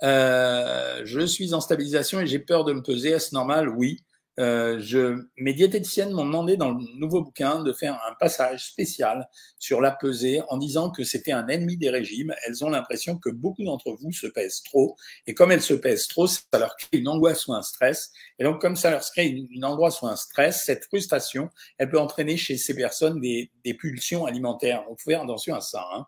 Euh, 0.02 1.02
je 1.04 1.20
suis 1.26 1.52
en 1.52 1.60
stabilisation 1.60 2.20
et 2.20 2.26
j'ai 2.26 2.38
peur 2.38 2.64
de 2.64 2.72
me 2.72 2.82
peser. 2.82 3.10
Est-ce 3.10 3.34
normal? 3.34 3.68
Oui. 3.68 4.02
Euh, 4.40 4.78
je, 4.80 5.26
mes 5.36 5.52
diététiciennes 5.52 6.12
m'ont 6.12 6.24
demandé 6.24 6.56
dans 6.56 6.70
le 6.70 6.82
nouveau 6.98 7.22
bouquin 7.22 7.62
de 7.62 7.72
faire 7.72 8.00
un 8.08 8.14
passage 8.18 8.66
spécial 8.66 9.28
sur 9.58 9.82
la 9.82 9.90
pesée 9.90 10.40
en 10.48 10.56
disant 10.56 10.90
que 10.90 11.04
c'était 11.04 11.32
un 11.32 11.48
ennemi 11.48 11.76
des 11.76 11.90
régimes. 11.90 12.34
Elles 12.46 12.64
ont 12.64 12.70
l'impression 12.70 13.18
que 13.18 13.28
beaucoup 13.28 13.62
d'entre 13.62 13.92
vous 13.92 14.12
se 14.12 14.26
pèsent 14.26 14.62
trop 14.62 14.96
et 15.26 15.34
comme 15.34 15.52
elles 15.52 15.62
se 15.62 15.74
pèsent 15.74 16.08
trop, 16.08 16.26
ça 16.26 16.44
leur 16.54 16.76
crée 16.76 16.98
une 16.98 17.08
angoisse 17.08 17.46
ou 17.46 17.52
un 17.52 17.62
stress. 17.62 18.10
Et 18.38 18.44
donc 18.44 18.60
comme 18.60 18.76
ça 18.76 18.90
leur 18.90 19.02
crée 19.02 19.26
une, 19.26 19.64
angoisse 19.64 20.00
ou 20.00 20.06
un 20.06 20.16
stress, 20.16 20.64
cette 20.64 20.84
frustration, 20.84 21.50
elle 21.76 21.90
peut 21.90 22.00
entraîner 22.00 22.38
chez 22.38 22.56
ces 22.56 22.74
personnes 22.74 23.20
des, 23.20 23.50
des 23.64 23.74
pulsions 23.74 24.24
alimentaires. 24.24 24.84
Donc 24.88 24.98
faut 25.00 25.10
faire 25.10 25.22
attention 25.22 25.54
à 25.54 25.60
ça. 25.60 25.86
Hein. 25.94 26.06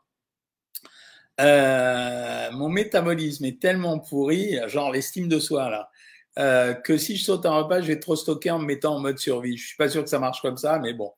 Euh, 1.40 2.52
mon 2.52 2.68
métabolisme 2.68 3.44
est 3.44 3.60
tellement 3.60 3.98
pourri, 3.98 4.56
genre 4.68 4.92
l'estime 4.92 5.26
de 5.26 5.40
soi 5.40 5.68
là, 5.68 5.90
euh, 6.38 6.74
que 6.74 6.96
si 6.96 7.16
je 7.16 7.24
saute 7.24 7.46
un 7.46 7.56
repas, 7.62 7.80
je 7.80 7.86
vais 7.86 8.00
trop 8.00 8.16
stocker 8.16 8.50
en 8.50 8.58
me 8.58 8.66
mettant 8.66 8.96
en 8.96 9.00
mode 9.00 9.18
survie. 9.18 9.56
Je 9.56 9.66
suis 9.68 9.76
pas 9.76 9.88
sûr 9.88 10.02
que 10.02 10.10
ça 10.10 10.18
marche 10.18 10.40
comme 10.42 10.56
ça, 10.56 10.78
mais 10.78 10.92
bon. 10.92 11.12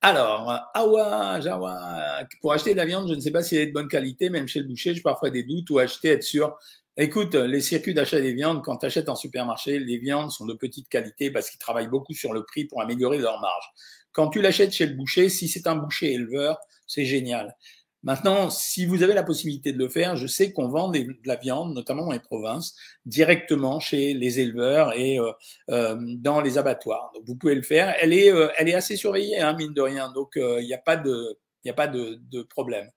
Alors, 0.00 0.52
Awa, 0.74 1.40
Jawa, 1.40 2.26
pour 2.40 2.52
acheter 2.52 2.72
de 2.72 2.76
la 2.76 2.84
viande, 2.84 3.08
je 3.08 3.14
ne 3.14 3.20
sais 3.20 3.30
pas 3.30 3.42
si 3.42 3.54
elle 3.56 3.62
est 3.62 3.66
de 3.68 3.72
bonne 3.72 3.88
qualité, 3.88 4.30
même 4.30 4.48
chez 4.48 4.58
le 4.58 4.66
boucher, 4.66 4.94
j'ai 4.94 5.00
parfois 5.00 5.30
des 5.30 5.44
doutes 5.44 5.70
ou 5.70 5.78
acheter, 5.78 6.08
être 6.08 6.24
sûr. 6.24 6.56
Écoute, 6.96 7.34
les 7.34 7.60
circuits 7.60 7.94
d'achat 7.94 8.20
des 8.20 8.34
viandes, 8.34 8.62
quand 8.62 8.78
tu 8.78 8.86
achètes 8.86 9.08
en 9.08 9.14
supermarché, 9.14 9.78
les 9.78 9.98
viandes 9.98 10.30
sont 10.30 10.44
de 10.44 10.54
petite 10.54 10.88
qualité 10.88 11.30
parce 11.30 11.48
qu'ils 11.48 11.60
travaillent 11.60 11.88
beaucoup 11.88 12.14
sur 12.14 12.32
le 12.32 12.44
prix 12.44 12.64
pour 12.64 12.82
améliorer 12.82 13.18
leur 13.18 13.40
marge. 13.40 13.64
Quand 14.12 14.28
tu 14.28 14.42
l'achètes 14.42 14.72
chez 14.72 14.86
le 14.86 14.94
boucher, 14.94 15.28
si 15.30 15.48
c'est 15.48 15.66
un 15.66 15.76
boucher 15.76 16.12
éleveur, 16.12 16.58
c'est 16.86 17.06
génial. 17.06 17.56
Maintenant, 18.04 18.50
si 18.50 18.84
vous 18.84 19.04
avez 19.04 19.14
la 19.14 19.22
possibilité 19.22 19.72
de 19.72 19.78
le 19.78 19.88
faire, 19.88 20.16
je 20.16 20.26
sais 20.26 20.52
qu'on 20.52 20.66
vend 20.68 20.88
de 20.90 21.06
la 21.24 21.36
viande, 21.36 21.72
notamment 21.72 22.04
dans 22.04 22.12
les 22.12 22.18
provinces, 22.18 22.74
directement 23.06 23.78
chez 23.78 24.12
les 24.12 24.40
éleveurs 24.40 24.92
et 24.96 25.20
euh, 25.20 25.30
euh, 25.70 25.96
dans 25.98 26.40
les 26.40 26.58
abattoirs. 26.58 27.12
Donc, 27.14 27.22
vous 27.26 27.36
pouvez 27.36 27.54
le 27.54 27.62
faire. 27.62 27.94
Elle 28.00 28.12
est, 28.12 28.32
euh, 28.32 28.48
elle 28.58 28.68
est 28.68 28.74
assez 28.74 28.96
surveillée, 28.96 29.38
hein, 29.38 29.54
mine 29.56 29.72
de 29.72 29.80
rien. 29.80 30.10
Donc, 30.12 30.32
il 30.36 30.66
n'y 30.66 30.74
a 30.74 30.78
pas 30.78 30.96
de, 30.96 31.38
il 31.62 31.70
a 31.70 31.74
pas 31.74 31.86
de, 31.86 32.18
de 32.30 32.42
problème. 32.42 32.90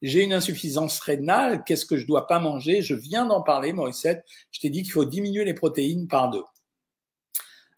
J'ai 0.00 0.22
une 0.22 0.32
insuffisance 0.32 1.00
rénale. 1.00 1.62
Qu'est-ce 1.64 1.84
que 1.84 1.98
je 1.98 2.06
dois 2.06 2.26
pas 2.26 2.38
manger? 2.38 2.80
Je 2.80 2.94
viens 2.94 3.26
d'en 3.26 3.42
parler, 3.42 3.74
Morissette. 3.74 4.24
Je 4.52 4.60
t'ai 4.60 4.70
dit 4.70 4.82
qu'il 4.82 4.92
faut 4.92 5.04
diminuer 5.04 5.44
les 5.44 5.54
protéines 5.54 6.08
par 6.08 6.30
deux. 6.30 6.44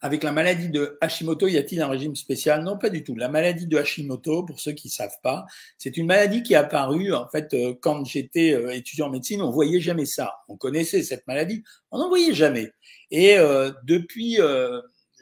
Avec 0.00 0.23
la 0.23 0.31
maladie 0.31 0.69
de 0.69 0.97
Hashimoto, 1.00 1.49
y 1.49 1.59
a-t-il 1.59 1.83
un 1.83 1.88
régime 1.88 2.14
spécial? 2.14 2.62
Non, 2.62 2.78
pas 2.78 2.88
du 2.88 3.02
tout. 3.02 3.17
La 3.17 3.28
maladie 3.28 3.67
de 3.67 3.76
Hashimoto, 3.76 4.45
pour 4.45 4.61
ceux 4.61 4.71
qui 4.71 4.87
ne 4.87 4.93
savent 4.93 5.19
pas, 5.25 5.45
c'est 5.76 5.97
une 5.97 6.07
maladie 6.07 6.45
qui 6.45 6.52
est 6.52 6.57
apparue, 6.57 7.12
en 7.12 7.28
fait, 7.28 7.52
euh, 7.52 7.75
quand 7.81 8.05
j'étais 8.05 8.55
euh, 8.55 8.71
étudiant 8.71 9.07
en 9.07 9.11
médecine, 9.11 9.43
on 9.43 9.50
voyait 9.50 9.81
jamais 9.81 10.07
ça. 10.07 10.35
On 10.47 10.57
connaissait 10.57 11.02
cette 11.02 11.26
maladie, 11.26 11.64
on 11.90 11.99
n'en 11.99 12.09
voyait 12.09 12.33
jamais. 12.33 12.71
Et 13.11 13.38
euh, 13.38 13.73
depuis 13.83 14.38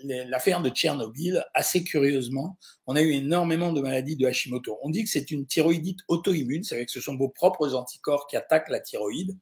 l'affaire 0.05 0.61
de 0.61 0.69
Tchernobyl, 0.69 1.43
assez 1.55 1.83
curieusement, 1.83 2.59
on 2.87 2.97
a 2.97 3.01
eu 3.01 3.13
énormément 3.13 3.73
de 3.73 3.81
maladies 3.81 4.17
de 4.17 4.27
Hashimoto. 4.27 4.79
On 4.83 4.91
dit 4.91 5.05
que 5.05 5.09
c'est 5.09 5.31
une 5.31 5.47
thyroïdite 5.47 6.01
auto-immune, 6.09 6.65
c'est-à-dire 6.65 6.85
que 6.85 6.93
ce 6.93 7.01
sont 7.01 7.17
vos 7.17 7.31
propres 7.31 7.75
anticorps 7.75 8.27
qui 8.27 8.37
attaquent 8.37 8.69
la 8.69 8.81
thyroïde. 8.81 9.35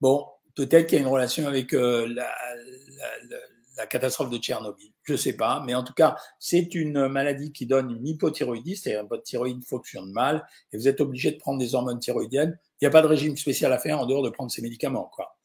Bon, 0.00 0.24
peut-être 0.54 0.86
qu'il 0.86 0.98
y 0.98 1.00
a 1.00 1.02
une 1.02 1.10
relation 1.10 1.48
avec 1.48 1.72
la, 1.72 2.06
la, 2.06 2.30
la 3.28 3.38
la 3.76 3.86
catastrophe 3.86 4.30
de 4.30 4.38
Tchernobyl. 4.38 4.92
Je 5.02 5.12
ne 5.12 5.16
sais 5.16 5.34
pas, 5.34 5.62
mais 5.64 5.74
en 5.74 5.84
tout 5.84 5.92
cas, 5.92 6.16
c'est 6.38 6.74
une 6.74 7.08
maladie 7.08 7.52
qui 7.52 7.66
donne 7.66 7.90
une 7.90 8.06
hypothyroïdie, 8.06 8.76
c'est-à-dire 8.76 9.06
votre 9.06 9.22
thyroïde 9.22 9.64
fonctionne 9.64 10.10
mal 10.12 10.46
et 10.72 10.78
vous 10.78 10.88
êtes 10.88 11.00
obligé 11.00 11.30
de 11.30 11.36
prendre 11.36 11.58
des 11.58 11.74
hormones 11.74 12.00
thyroïdiennes. 12.00 12.58
Il 12.80 12.84
n'y 12.84 12.88
a 12.88 12.90
pas 12.90 13.02
de 13.02 13.06
régime 13.06 13.36
spécial 13.36 13.72
à 13.72 13.78
faire 13.78 14.00
en 14.00 14.06
dehors 14.06 14.22
de 14.22 14.30
prendre 14.30 14.50
ces 14.50 14.62
médicaments. 14.62 15.10
Quoi. 15.14 15.36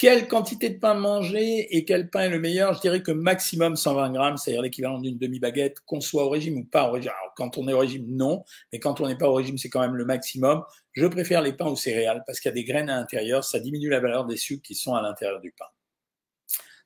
Quelle 0.00 0.28
quantité 0.28 0.70
de 0.70 0.78
pain 0.78 0.94
manger 0.94 1.76
et 1.76 1.84
quel 1.84 2.08
pain 2.08 2.20
est 2.20 2.30
le 2.30 2.38
meilleur? 2.40 2.72
Je 2.72 2.80
dirais 2.80 3.02
que 3.02 3.12
maximum 3.12 3.76
120 3.76 4.12
grammes, 4.12 4.36
c'est-à-dire 4.38 4.62
l'équivalent 4.62 4.98
d'une 4.98 5.18
demi-baguette, 5.18 5.80
qu'on 5.84 6.00
soit 6.00 6.24
au 6.24 6.30
régime 6.30 6.56
ou 6.56 6.64
pas 6.64 6.88
au 6.88 6.92
régime. 6.92 7.12
Alors, 7.20 7.34
quand 7.36 7.58
on 7.58 7.68
est 7.68 7.74
au 7.74 7.78
régime, 7.80 8.06
non, 8.08 8.42
mais 8.72 8.78
quand 8.78 9.02
on 9.02 9.08
n'est 9.08 9.18
pas 9.18 9.28
au 9.28 9.34
régime, 9.34 9.58
c'est 9.58 9.68
quand 9.68 9.80
même 9.80 9.96
le 9.96 10.06
maximum. 10.06 10.62
Je 10.94 11.06
préfère 11.06 11.42
les 11.42 11.52
pains 11.52 11.66
aux 11.66 11.76
céréales 11.76 12.22
parce 12.26 12.40
qu'il 12.40 12.48
y 12.48 12.52
a 12.52 12.54
des 12.54 12.64
graines 12.64 12.88
à 12.88 12.96
l'intérieur, 12.96 13.44
ça 13.44 13.60
diminue 13.60 13.90
la 13.90 14.00
valeur 14.00 14.24
des 14.24 14.38
sucres 14.38 14.62
qui 14.62 14.74
sont 14.74 14.94
à 14.94 15.02
l'intérieur 15.02 15.38
du 15.38 15.52
pain. 15.52 15.66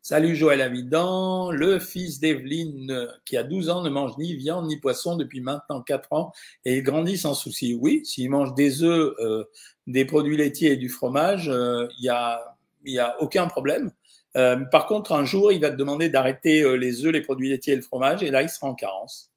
Salut 0.07 0.37
Joël 0.37 0.61
Avidan, 0.61 1.51
le 1.51 1.79
fils 1.79 2.21
d'Evelyne 2.21 3.09
qui 3.25 3.39
a 3.39 3.43
12 3.43 3.71
ans 3.71 3.83
ne 3.83 3.89
mange 3.89 4.19
ni 4.19 4.37
viande 4.37 4.67
ni 4.67 4.77
poisson 4.77 5.17
depuis 5.17 5.41
maintenant 5.41 5.81
4 5.81 6.13
ans 6.13 6.31
et 6.67 6.77
il 6.77 6.83
grandit 6.83 7.17
sans 7.17 7.33
souci. 7.33 7.75
Oui, 7.81 8.03
s'il 8.05 8.29
mange 8.29 8.53
des 8.53 8.83
œufs, 8.83 9.15
euh, 9.21 9.45
des 9.87 10.05
produits 10.05 10.37
laitiers 10.37 10.73
et 10.73 10.77
du 10.77 10.91
fromage, 10.91 11.49
euh, 11.49 11.89
il 11.97 12.03
n'y 12.03 12.11
a, 12.11 12.55
y 12.85 12.99
a 12.99 13.19
aucun 13.23 13.47
problème. 13.47 13.93
Euh, 14.37 14.57
par 14.71 14.89
contre, 14.89 15.13
un 15.13 15.25
jour, 15.25 15.53
il 15.53 15.63
va 15.63 15.71
te 15.71 15.77
demander 15.77 16.11
d'arrêter 16.11 16.77
les 16.77 17.07
œufs, 17.07 17.11
les 17.11 17.23
produits 17.23 17.49
laitiers 17.49 17.73
et 17.73 17.77
le 17.77 17.81
fromage 17.81 18.23
et 18.23 18.31
là, 18.31 18.43
il 18.43 18.51
sera 18.51 18.67
en 18.67 18.75
carence. 18.75 19.33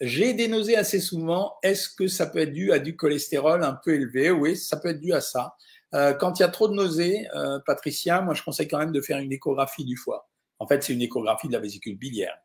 J'ai 0.00 0.32
des 0.32 0.48
nausées 0.48 0.78
assez 0.78 1.00
souvent. 1.00 1.56
Est-ce 1.62 1.90
que 1.90 2.08
ça 2.08 2.24
peut 2.24 2.38
être 2.38 2.54
dû 2.54 2.72
à 2.72 2.78
du 2.78 2.96
cholestérol 2.96 3.62
un 3.62 3.74
peu 3.84 3.92
élevé? 3.92 4.30
Oui, 4.30 4.56
ça 4.56 4.78
peut 4.78 4.88
être 4.88 5.00
dû 5.00 5.12
à 5.12 5.20
ça. 5.20 5.54
Euh, 5.94 6.14
quand 6.14 6.38
il 6.38 6.42
y 6.42 6.44
a 6.44 6.48
trop 6.48 6.68
de 6.68 6.74
nausées, 6.74 7.28
euh, 7.34 7.58
Patricia, 7.66 8.20
moi 8.22 8.34
je 8.34 8.42
conseille 8.42 8.68
quand 8.68 8.78
même 8.78 8.92
de 8.92 9.00
faire 9.00 9.18
une 9.18 9.32
échographie 9.32 9.84
du 9.84 9.96
foie. 9.96 10.28
En 10.58 10.66
fait, 10.66 10.82
c'est 10.82 10.92
une 10.92 11.02
échographie 11.02 11.48
de 11.48 11.52
la 11.52 11.58
vésicule 11.58 11.96
biliaire. 11.96 12.38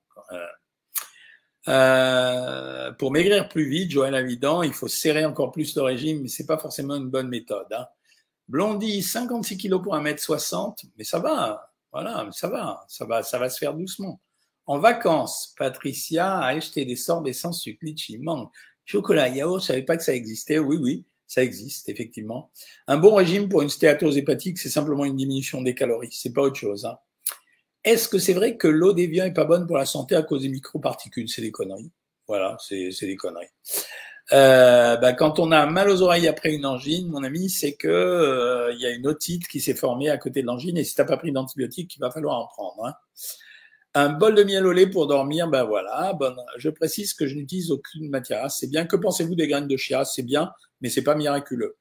Euh, 1.67 2.91
pour 2.93 3.11
maigrir 3.11 3.49
plus 3.49 3.69
vite, 3.69 3.91
Joël 3.91 4.15
Avidan, 4.15 4.63
il 4.63 4.73
faut 4.73 4.87
serrer 4.87 5.25
encore 5.25 5.51
plus 5.51 5.75
le 5.75 5.81
régime, 5.81 6.21
mais 6.21 6.27
c'est 6.27 6.45
pas 6.45 6.57
forcément 6.57 6.95
une 6.95 7.09
bonne 7.09 7.27
méthode. 7.27 7.67
Hein. 7.71 7.87
Blondie, 8.47 9.03
56 9.03 9.57
kilos 9.57 9.81
pour 9.83 9.95
1m60, 9.95 10.85
mais 10.97 11.03
ça 11.03 11.19
va, 11.19 11.73
voilà, 11.91 12.27
ça 12.31 12.47
va, 12.47 12.85
ça 12.87 13.05
va, 13.05 13.23
ça 13.23 13.37
va 13.37 13.49
se 13.49 13.57
faire 13.57 13.73
doucement. 13.73 14.21
En 14.65 14.79
vacances, 14.79 15.53
Patricia 15.57 16.39
a 16.39 16.47
acheté 16.47 16.85
des 16.85 16.95
sorbets 16.95 17.33
sans 17.33 17.51
sucre, 17.51 17.79
litchi, 17.81 18.17
mangue, 18.17 18.49
chocolat, 18.85 19.27
yaourt, 19.27 19.61
je 19.61 19.67
savais 19.67 19.83
pas 19.83 19.97
que 19.97 20.03
ça 20.03 20.13
existait, 20.13 20.59
oui, 20.59 20.77
oui. 20.77 21.05
Ça 21.27 21.43
existe, 21.43 21.89
effectivement. 21.89 22.51
Un 22.87 22.97
bon 22.97 23.13
régime 23.15 23.49
pour 23.49 23.61
une 23.61 23.69
stéatose 23.69 24.17
hépatique, 24.17 24.57
c'est 24.57 24.69
simplement 24.69 25.03
une 25.03 25.17
diminution 25.17 25.61
des 25.61 25.75
calories. 25.75 26.09
C'est 26.11 26.33
pas 26.33 26.41
autre 26.41 26.55
chose. 26.55 26.85
Hein. 26.85 26.97
Est-ce 27.83 28.07
que 28.07 28.17
c'est 28.17 28.33
vrai 28.33 28.57
que 28.57 28.67
l'eau 28.67 28.93
des 28.93 29.07
viands 29.07 29.25
est 29.25 29.33
pas 29.33 29.45
bonne 29.45 29.67
pour 29.67 29.77
la 29.77 29.85
santé 29.85 30.15
à 30.15 30.23
cause 30.23 30.41
des 30.43 30.49
microparticules? 30.49 31.29
C'est 31.29 31.41
des 31.41 31.51
conneries. 31.51 31.91
Voilà, 32.27 32.57
c'est 32.59 32.91
des 33.01 33.15
conneries. 33.15 33.47
Euh, 34.33 34.97
bah, 34.97 35.13
quand 35.13 35.39
on 35.39 35.51
a 35.51 35.65
mal 35.65 35.89
aux 35.89 36.01
oreilles 36.01 36.27
après 36.27 36.53
une 36.53 36.65
angine, 36.65 37.07
mon 37.07 37.23
ami, 37.23 37.49
c'est 37.49 37.75
que 37.75 37.87
euh, 37.87 38.73
il 38.73 38.81
y 38.81 38.85
a 38.85 38.89
une 38.89 39.07
otite 39.07 39.47
qui 39.47 39.61
s'est 39.61 39.73
formée 39.73 40.09
à 40.09 40.17
côté 40.17 40.41
de 40.41 40.47
l'angine 40.47 40.77
et 40.77 40.83
si 40.83 40.95
t'as 40.95 41.05
pas 41.05 41.17
pris 41.17 41.31
d'antibiotiques, 41.31 41.95
il 41.95 41.99
va 41.99 42.11
falloir 42.11 42.37
en 42.37 42.47
prendre. 42.47 42.85
Hein. 42.85 42.93
Un 43.93 44.09
bol 44.09 44.35
de 44.35 44.43
miel 44.43 44.65
au 44.67 44.73
lait 44.73 44.87
pour 44.87 45.07
dormir, 45.07 45.47
ben 45.47 45.63
voilà. 45.63 46.13
Bon, 46.13 46.35
je 46.57 46.69
précise 46.69 47.13
que 47.13 47.25
je 47.25 47.35
n'utilise 47.35 47.71
aucune 47.71 48.09
matière. 48.09 48.51
C'est 48.51 48.67
bien. 48.67 48.85
Que 48.85 48.95
pensez-vous 48.95 49.33
des 49.33 49.47
graines 49.47 49.67
de 49.67 49.77
chia? 49.77 50.03
C'est 50.03 50.23
bien, 50.23 50.51
mais 50.81 50.89
c'est 50.89 51.03
pas 51.03 51.15
miraculeux. 51.15 51.77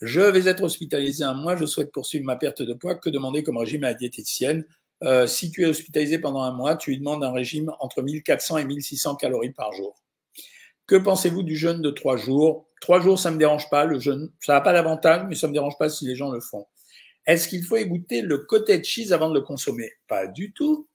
Je 0.00 0.20
vais 0.20 0.48
être 0.48 0.62
hospitalisé 0.62 1.24
un 1.24 1.34
mois. 1.34 1.56
Je 1.56 1.66
souhaite 1.66 1.92
poursuivre 1.92 2.24
ma 2.24 2.36
perte 2.36 2.62
de 2.62 2.72
poids. 2.72 2.94
Que 2.94 3.10
demander 3.10 3.42
comme 3.42 3.58
régime 3.58 3.84
à 3.84 3.88
la 3.88 3.94
diététicienne? 3.94 4.64
Euh, 5.02 5.26
Si 5.26 5.50
tu 5.50 5.62
es 5.62 5.66
hospitalisé 5.66 6.18
pendant 6.18 6.42
un 6.42 6.52
mois, 6.52 6.76
tu 6.76 6.90
lui 6.90 6.98
demandes 6.98 7.22
un 7.22 7.32
régime 7.32 7.72
entre 7.80 8.02
1400 8.02 8.58
et 8.58 8.64
1600 8.64 9.16
calories 9.16 9.52
par 9.52 9.72
jour. 9.72 9.94
Que 10.86 10.96
pensez-vous 10.96 11.42
du 11.42 11.56
jeûne 11.56 11.82
de 11.82 11.90
trois 11.90 12.16
jours? 12.16 12.66
Trois 12.80 13.00
jours, 13.00 13.18
ça 13.18 13.30
me 13.30 13.38
dérange 13.38 13.68
pas. 13.70 13.84
Le 13.84 14.00
jeûne, 14.00 14.30
ça 14.40 14.54
n'a 14.54 14.60
pas 14.60 14.72
d'avantage, 14.72 15.26
mais 15.28 15.34
ça 15.34 15.46
me 15.48 15.52
dérange 15.52 15.78
pas 15.78 15.88
si 15.88 16.06
les 16.06 16.16
gens 16.16 16.30
le 16.30 16.40
font. 16.40 16.66
Est-ce 17.26 17.46
qu'il 17.46 17.62
faut 17.62 17.76
égoutter 17.76 18.22
le 18.22 18.46
de 18.50 18.82
cheese 18.82 19.12
avant 19.12 19.28
de 19.28 19.34
le 19.34 19.42
consommer? 19.42 19.92
Pas 20.08 20.26
du 20.26 20.52
tout. 20.52 20.88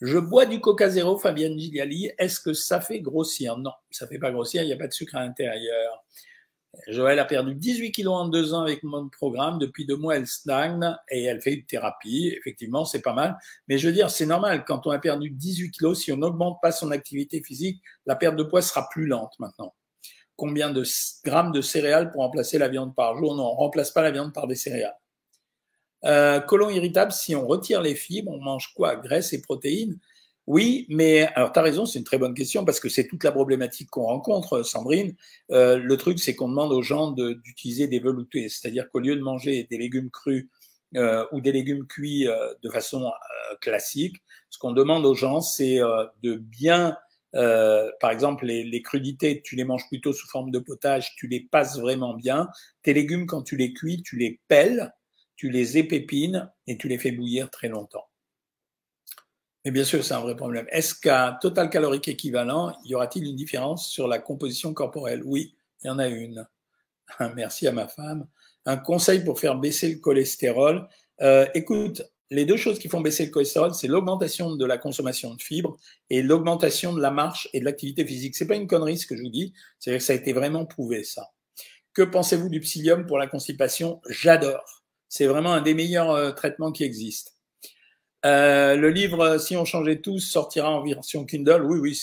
Je 0.00 0.18
bois 0.18 0.46
du 0.46 0.60
Coca 0.60 0.88
Zéro, 0.88 1.16
Fabienne 1.18 1.58
Gigali. 1.58 2.10
Est-ce 2.18 2.40
que 2.40 2.52
ça 2.52 2.80
fait 2.80 3.00
grossir? 3.00 3.56
Non, 3.56 3.72
ça 3.90 4.06
fait 4.06 4.18
pas 4.18 4.30
grossir, 4.30 4.62
il 4.62 4.66
n'y 4.66 4.72
a 4.72 4.76
pas 4.76 4.88
de 4.88 4.92
sucre 4.92 5.16
à 5.16 5.20
l'intérieur. 5.20 6.04
Joël 6.88 7.18
a 7.18 7.24
perdu 7.24 7.54
18 7.54 7.92
kilos 7.92 8.14
en 8.14 8.28
deux 8.28 8.54
ans 8.54 8.62
avec 8.62 8.82
mon 8.82 9.08
programme. 9.08 9.58
Depuis 9.58 9.86
deux 9.86 9.96
mois, 9.96 10.16
elle 10.16 10.26
stagne 10.26 10.96
et 11.10 11.24
elle 11.24 11.40
fait 11.40 11.54
une 11.54 11.64
thérapie. 11.64 12.34
Effectivement, 12.38 12.84
c'est 12.84 13.02
pas 13.02 13.12
mal. 13.12 13.38
Mais 13.68 13.78
je 13.78 13.86
veux 13.86 13.92
dire, 13.92 14.10
c'est 14.10 14.26
normal. 14.26 14.64
Quand 14.64 14.86
on 14.86 14.90
a 14.90 14.98
perdu 14.98 15.30
18 15.30 15.70
kilos, 15.72 16.02
si 16.02 16.12
on 16.12 16.16
n'augmente 16.16 16.58
pas 16.62 16.72
son 16.72 16.90
activité 16.90 17.42
physique, 17.42 17.82
la 18.06 18.16
perte 18.16 18.36
de 18.36 18.42
poids 18.42 18.62
sera 18.62 18.88
plus 18.88 19.06
lente 19.06 19.34
maintenant. 19.38 19.74
Combien 20.36 20.70
de 20.70 20.84
grammes 21.24 21.52
de 21.52 21.62
céréales 21.62 22.12
pour 22.12 22.20
remplacer 22.20 22.58
la 22.58 22.68
viande 22.68 22.94
par 22.94 23.16
jour? 23.16 23.34
Non, 23.34 23.44
on 23.44 23.54
remplace 23.54 23.90
pas 23.90 24.02
la 24.02 24.10
viande 24.10 24.32
par 24.32 24.46
des 24.46 24.54
céréales. 24.54 24.96
Euh, 26.04 26.40
colon 26.40 26.70
irritable, 26.70 27.10
si 27.10 27.34
on 27.34 27.46
retire 27.46 27.80
les 27.80 27.94
fibres, 27.94 28.30
on 28.30 28.40
mange 28.40 28.72
quoi? 28.74 28.96
Graisse 28.96 29.32
et 29.32 29.40
protéines 29.40 29.98
Oui, 30.46 30.86
mais 30.88 31.22
alors 31.34 31.52
tu 31.52 31.58
as 31.58 31.62
raison, 31.62 31.86
c'est 31.86 31.98
une 31.98 32.04
très 32.04 32.18
bonne 32.18 32.34
question 32.34 32.64
parce 32.64 32.78
que 32.78 32.88
c'est 32.88 33.06
toute 33.08 33.24
la 33.24 33.32
problématique 33.32 33.90
qu'on 33.90 34.04
rencontre, 34.04 34.62
Sandrine. 34.62 35.14
Euh, 35.50 35.76
le 35.76 35.96
truc, 35.96 36.20
c'est 36.20 36.36
qu'on 36.36 36.48
demande 36.48 36.72
aux 36.72 36.82
gens 36.82 37.10
d'utiliser 37.10 37.88
des 37.88 37.98
veloutés, 37.98 38.48
c'est-à-dire 38.48 38.88
qu'au 38.90 39.00
lieu 39.00 39.16
de 39.16 39.22
manger 39.22 39.66
des 39.70 39.78
légumes 39.78 40.10
crus 40.10 40.48
ou 41.32 41.40
des 41.42 41.52
légumes 41.52 41.86
cuits 41.86 42.26
de 42.62 42.70
façon 42.70 43.12
classique. 43.60 44.16
Ce 44.48 44.58
qu'on 44.58 44.72
demande 44.72 45.04
aux 45.04 45.14
gens, 45.14 45.42
c'est 45.42 45.78
de 46.22 46.36
bien 46.36 46.96
euh, 47.36 47.90
par 48.00 48.10
exemple, 48.10 48.46
les, 48.46 48.82
crudités, 48.82 49.42
tu 49.42 49.56
les 49.56 49.64
manges 49.64 49.86
plutôt 49.88 50.12
sous 50.12 50.26
forme 50.28 50.50
de 50.50 50.58
potage, 50.58 51.14
tu 51.16 51.26
les 51.26 51.40
passes 51.40 51.78
vraiment 51.78 52.14
bien. 52.14 52.48
Tes 52.82 52.94
légumes, 52.94 53.26
quand 53.26 53.42
tu 53.42 53.56
les 53.56 53.72
cuis, 53.72 54.02
tu 54.02 54.16
les 54.16 54.40
pelles, 54.48 54.94
tu 55.36 55.50
les 55.50 55.76
épépines 55.76 56.50
et 56.66 56.78
tu 56.78 56.88
les 56.88 56.98
fais 56.98 57.12
bouillir 57.12 57.50
très 57.50 57.68
longtemps. 57.68 58.06
Mais 59.66 59.72
bien 59.72 59.82
sûr, 59.82 60.04
c'est 60.04 60.14
un 60.14 60.20
vrai 60.20 60.36
problème. 60.36 60.64
Est-ce 60.70 60.94
qu'à 60.94 61.40
total 61.42 61.68
calorique 61.68 62.06
équivalent, 62.06 62.72
y 62.84 62.94
aura-t-il 62.94 63.26
une 63.26 63.34
différence 63.34 63.88
sur 63.88 64.06
la 64.06 64.20
composition 64.20 64.72
corporelle? 64.72 65.22
Oui, 65.24 65.56
il 65.82 65.88
y 65.88 65.90
en 65.90 65.98
a 65.98 66.06
une. 66.06 66.46
Merci 67.34 67.66
à 67.66 67.72
ma 67.72 67.88
femme. 67.88 68.28
Un 68.64 68.76
conseil 68.76 69.24
pour 69.24 69.40
faire 69.40 69.56
baisser 69.56 69.92
le 69.92 69.98
cholestérol. 69.98 70.86
Euh, 71.20 71.48
écoute, 71.54 72.04
les 72.30 72.44
deux 72.44 72.56
choses 72.56 72.78
qui 72.78 72.88
font 72.88 73.00
baisser 73.00 73.26
le 73.26 73.32
cholestérol, 73.32 73.74
c'est 73.74 73.88
l'augmentation 73.88 74.54
de 74.54 74.64
la 74.64 74.78
consommation 74.78 75.34
de 75.34 75.42
fibres 75.42 75.76
et 76.10 76.22
l'augmentation 76.22 76.92
de 76.92 77.00
la 77.00 77.10
marche 77.10 77.48
et 77.52 77.58
de 77.58 77.64
l'activité 77.64 78.06
physique. 78.06 78.36
C'est 78.36 78.46
pas 78.46 78.54
une 78.54 78.68
connerie 78.68 78.98
ce 78.98 79.08
que 79.08 79.16
je 79.16 79.22
vous 79.22 79.30
dis, 79.30 79.52
c'est-à-dire 79.80 79.98
que 79.98 80.04
ça 80.04 80.12
a 80.12 80.16
été 80.16 80.32
vraiment 80.32 80.64
prouvé 80.64 81.02
ça. 81.02 81.32
Que 81.92 82.02
pensez-vous 82.02 82.50
du 82.50 82.60
psyllium 82.60 83.04
pour 83.04 83.18
la 83.18 83.26
constipation? 83.26 84.00
J'adore. 84.08 84.84
C'est 85.08 85.26
vraiment 85.26 85.54
un 85.54 85.60
des 85.60 85.74
meilleurs 85.74 86.12
euh, 86.12 86.30
traitements 86.30 86.70
qui 86.70 86.84
existent. 86.84 87.32
Euh, 88.26 88.74
le 88.74 88.90
livre 88.90 89.38
Si 89.38 89.56
on 89.56 89.64
changeait 89.64 90.00
tous 90.00 90.18
sortira 90.18 90.70
en 90.70 90.82
version 90.82 91.24
Kindle. 91.24 91.62
Oui, 91.62 91.78
oui, 91.78 92.00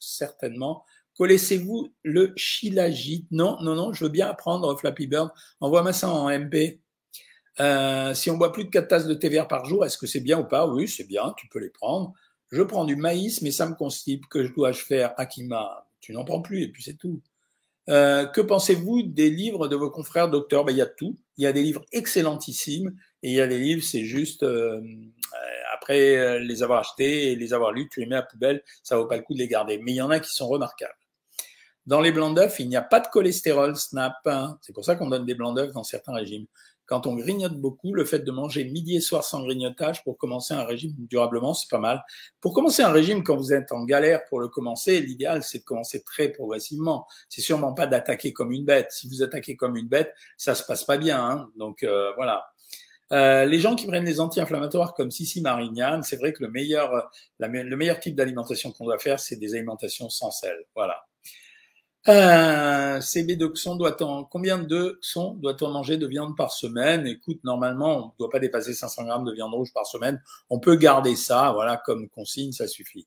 certainement. 0.00 0.84
Connaissez-vous 1.16 1.92
le 2.02 2.32
shilajit? 2.36 3.26
Non, 3.30 3.58
non, 3.62 3.76
non, 3.76 3.92
je 3.92 4.04
veux 4.04 4.10
bien 4.10 4.28
apprendre 4.28 4.76
Flappy 4.76 5.06
Bird. 5.06 5.30
Envoie-moi 5.60 5.92
ça 5.92 6.08
en 6.08 6.28
MP. 6.28 6.80
Euh, 7.60 8.12
si 8.14 8.30
on 8.30 8.36
boit 8.38 8.50
plus 8.50 8.64
de 8.64 8.70
4 8.70 8.88
tasses 8.88 9.06
de 9.06 9.14
thé 9.14 9.28
vert 9.28 9.46
par 9.46 9.66
jour, 9.66 9.84
est-ce 9.84 9.98
que 9.98 10.06
c'est 10.06 10.20
bien 10.20 10.40
ou 10.40 10.44
pas? 10.44 10.66
Oui, 10.66 10.88
c'est 10.88 11.04
bien, 11.04 11.32
tu 11.36 11.46
peux 11.48 11.60
les 11.60 11.70
prendre. 11.70 12.12
Je 12.50 12.62
prends 12.62 12.84
du 12.84 12.96
maïs, 12.96 13.40
mais 13.42 13.52
ça 13.52 13.66
me 13.66 13.74
constipe. 13.74 14.26
Que 14.26 14.44
je 14.44 14.52
dois-je 14.52 14.82
faire 14.82 15.14
Akima 15.16 15.86
Tu 16.00 16.12
n'en 16.12 16.24
prends 16.24 16.40
plus 16.40 16.62
et 16.62 16.68
puis 16.68 16.82
c'est 16.82 16.96
tout. 16.96 17.20
Euh, 17.88 18.26
que 18.26 18.40
pensez-vous 18.40 19.02
des 19.02 19.30
livres 19.30 19.68
de 19.68 19.76
vos 19.76 19.90
confrères 19.90 20.28
docteurs? 20.28 20.64
Ben, 20.64 20.72
Il 20.72 20.78
y 20.78 20.82
a 20.82 20.86
tout. 20.86 21.16
Il 21.36 21.44
y 21.44 21.46
a 21.46 21.52
des 21.52 21.62
livres 21.62 21.84
excellentissimes 21.92 22.96
et 23.22 23.30
il 23.30 23.34
y 23.34 23.40
a 23.40 23.46
des 23.46 23.58
livres, 23.58 23.82
c'est 23.82 24.04
juste 24.04 24.42
euh, 24.42 24.80
après 25.74 26.40
les 26.40 26.62
avoir 26.62 26.80
achetés 26.80 27.32
et 27.32 27.36
les 27.36 27.54
avoir 27.54 27.72
lus, 27.72 27.88
tu 27.88 28.00
les 28.00 28.06
mets 28.06 28.16
à 28.16 28.22
poubelle, 28.22 28.62
ça 28.82 28.96
vaut 28.96 29.06
pas 29.06 29.16
le 29.16 29.22
coup 29.22 29.34
de 29.34 29.38
les 29.38 29.48
garder. 29.48 29.78
Mais 29.78 29.92
il 29.92 29.96
y 29.96 30.02
en 30.02 30.10
a 30.10 30.20
qui 30.20 30.32
sont 30.32 30.48
remarquables. 30.48 30.94
Dans 31.86 32.00
les 32.00 32.12
blancs 32.12 32.36
d'œufs, 32.36 32.60
il 32.60 32.68
n'y 32.68 32.76
a 32.76 32.82
pas 32.82 33.00
de 33.00 33.08
cholestérol, 33.08 33.76
SNAP. 33.76 34.14
Hein. 34.26 34.58
C'est 34.62 34.72
pour 34.72 34.84
ça 34.84 34.94
qu'on 34.94 35.08
donne 35.08 35.26
des 35.26 35.34
blancs 35.34 35.56
d'œufs 35.56 35.72
dans 35.72 35.82
certains 35.82 36.14
régimes 36.14 36.46
quand 36.86 37.06
on 37.06 37.14
grignote 37.14 37.54
beaucoup, 37.54 37.94
le 37.94 38.04
fait 38.04 38.20
de 38.20 38.30
manger 38.30 38.64
midi 38.64 38.96
et 38.96 39.00
soir 39.00 39.24
sans 39.24 39.42
grignotage 39.42 40.02
pour 40.04 40.18
commencer 40.18 40.54
un 40.54 40.64
régime 40.64 40.92
durablement, 40.98 41.54
c'est 41.54 41.70
pas 41.70 41.78
mal. 41.78 42.04
Pour 42.40 42.52
commencer 42.52 42.82
un 42.82 42.92
régime, 42.92 43.22
quand 43.22 43.36
vous 43.36 43.52
êtes 43.52 43.72
en 43.72 43.84
galère 43.84 44.24
pour 44.26 44.40
le 44.40 44.48
commencer, 44.48 45.00
l'idéal, 45.00 45.42
c'est 45.42 45.58
de 45.58 45.64
commencer 45.64 46.02
très 46.02 46.28
progressivement. 46.28 47.06
C'est 47.28 47.40
sûrement 47.40 47.72
pas 47.72 47.86
d'attaquer 47.86 48.32
comme 48.32 48.52
une 48.52 48.64
bête. 48.64 48.88
Si 48.90 49.08
vous 49.08 49.22
attaquez 49.22 49.56
comme 49.56 49.76
une 49.76 49.88
bête, 49.88 50.12
ça 50.36 50.54
se 50.54 50.64
passe 50.64 50.84
pas 50.84 50.98
bien. 50.98 51.22
Hein. 51.24 51.48
Donc 51.56 51.82
euh, 51.82 52.12
voilà. 52.16 52.46
Euh, 53.12 53.44
les 53.44 53.58
gens 53.58 53.76
qui 53.76 53.86
prennent 53.86 54.04
des 54.04 54.20
anti-inflammatoires 54.20 54.94
comme 54.94 55.10
Sissi 55.10 55.42
Marignane, 55.42 56.02
c'est 56.02 56.16
vrai 56.16 56.32
que 56.32 56.42
le 56.42 56.50
meilleur, 56.50 57.10
le 57.38 57.76
meilleur 57.76 58.00
type 58.00 58.14
d'alimentation 58.14 58.72
qu'on 58.72 58.86
doit 58.86 58.98
faire, 58.98 59.20
c'est 59.20 59.36
des 59.36 59.54
alimentations 59.54 60.08
sans 60.08 60.30
sel. 60.30 60.56
Voilà. 60.74 61.01
Euh, 62.08 63.00
CB 63.00 63.36
doit 63.36 63.52
doit-on, 63.76 64.24
combien 64.24 64.58
de 64.58 64.98
son 65.00 65.34
doit-on 65.34 65.70
manger 65.70 65.96
de 65.96 66.06
viande 66.06 66.36
par 66.36 66.50
semaine? 66.52 67.06
Écoute, 67.06 67.38
normalement, 67.44 67.96
on 67.96 68.06
ne 68.06 68.12
doit 68.18 68.30
pas 68.30 68.40
dépasser 68.40 68.74
500 68.74 69.04
grammes 69.04 69.24
de 69.24 69.32
viande 69.32 69.54
rouge 69.54 69.72
par 69.72 69.86
semaine. 69.86 70.20
On 70.50 70.58
peut 70.58 70.74
garder 70.74 71.14
ça, 71.14 71.52
voilà, 71.52 71.76
comme 71.76 72.08
consigne, 72.08 72.50
ça 72.50 72.66
suffit. 72.66 73.06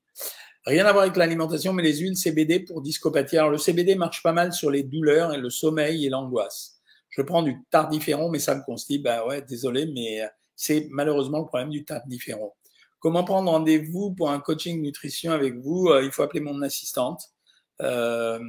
Rien 0.65 0.86
à 0.86 0.93
voir 0.93 1.03
avec 1.03 1.17
l'alimentation, 1.17 1.73
mais 1.73 1.84
les 1.84 1.97
huiles 1.97 2.15
CBD 2.15 2.62
pour 2.62 2.81
discopathie. 2.81 3.38
Alors, 3.38 3.51
le 3.51 3.58
CBD 3.58 3.95
marche 3.95 4.23
pas 4.23 4.31
mal 4.34 4.53
sur 4.53 4.71
les 4.71 4.84
douleurs 4.84 5.34
et 5.34 5.38
le 5.38 5.49
sommeil 5.49 6.05
et 6.05 6.10
l'angoisse. 6.10 6.79
Je 7.10 7.21
prends 7.21 7.43
du 7.43 7.62
tardiféron, 7.69 8.29
mais 8.29 8.39
ça 8.39 8.55
me 8.55 8.63
constipe. 8.63 9.03
Bah 9.03 9.25
ouais, 9.27 9.41
désolé, 9.41 9.86
mais 9.93 10.21
c'est 10.55 10.88
malheureusement 10.89 11.39
le 11.39 11.45
problème 11.45 11.69
du 11.69 11.84
tardiféron. 11.86 12.51
Comment 12.99 13.23
prendre 13.23 13.51
rendez-vous 13.51 14.13
pour 14.15 14.31
un 14.31 14.39
coaching 14.39 14.81
nutrition 14.81 15.31
avec 15.31 15.55
vous? 15.60 15.89
Euh, 15.89 16.03
Il 16.03 16.12
faut 16.12 16.23
appeler 16.23 16.39
mon 16.41 16.62
assistante. 16.62 17.35
Euh, 17.82 18.40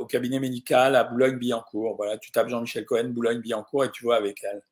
au 0.00 0.06
cabinet 0.06 0.40
médical 0.40 0.96
à 0.96 1.04
Boulogne-Billancourt. 1.04 1.96
Voilà, 1.96 2.16
tu 2.16 2.30
tapes 2.30 2.48
Jean-Michel 2.48 2.86
Cohen, 2.86 3.10
Boulogne-Billancourt 3.10 3.84
et 3.84 3.90
tu 3.90 4.04
vois 4.04 4.16
avec 4.16 4.42
elle. 4.42 4.62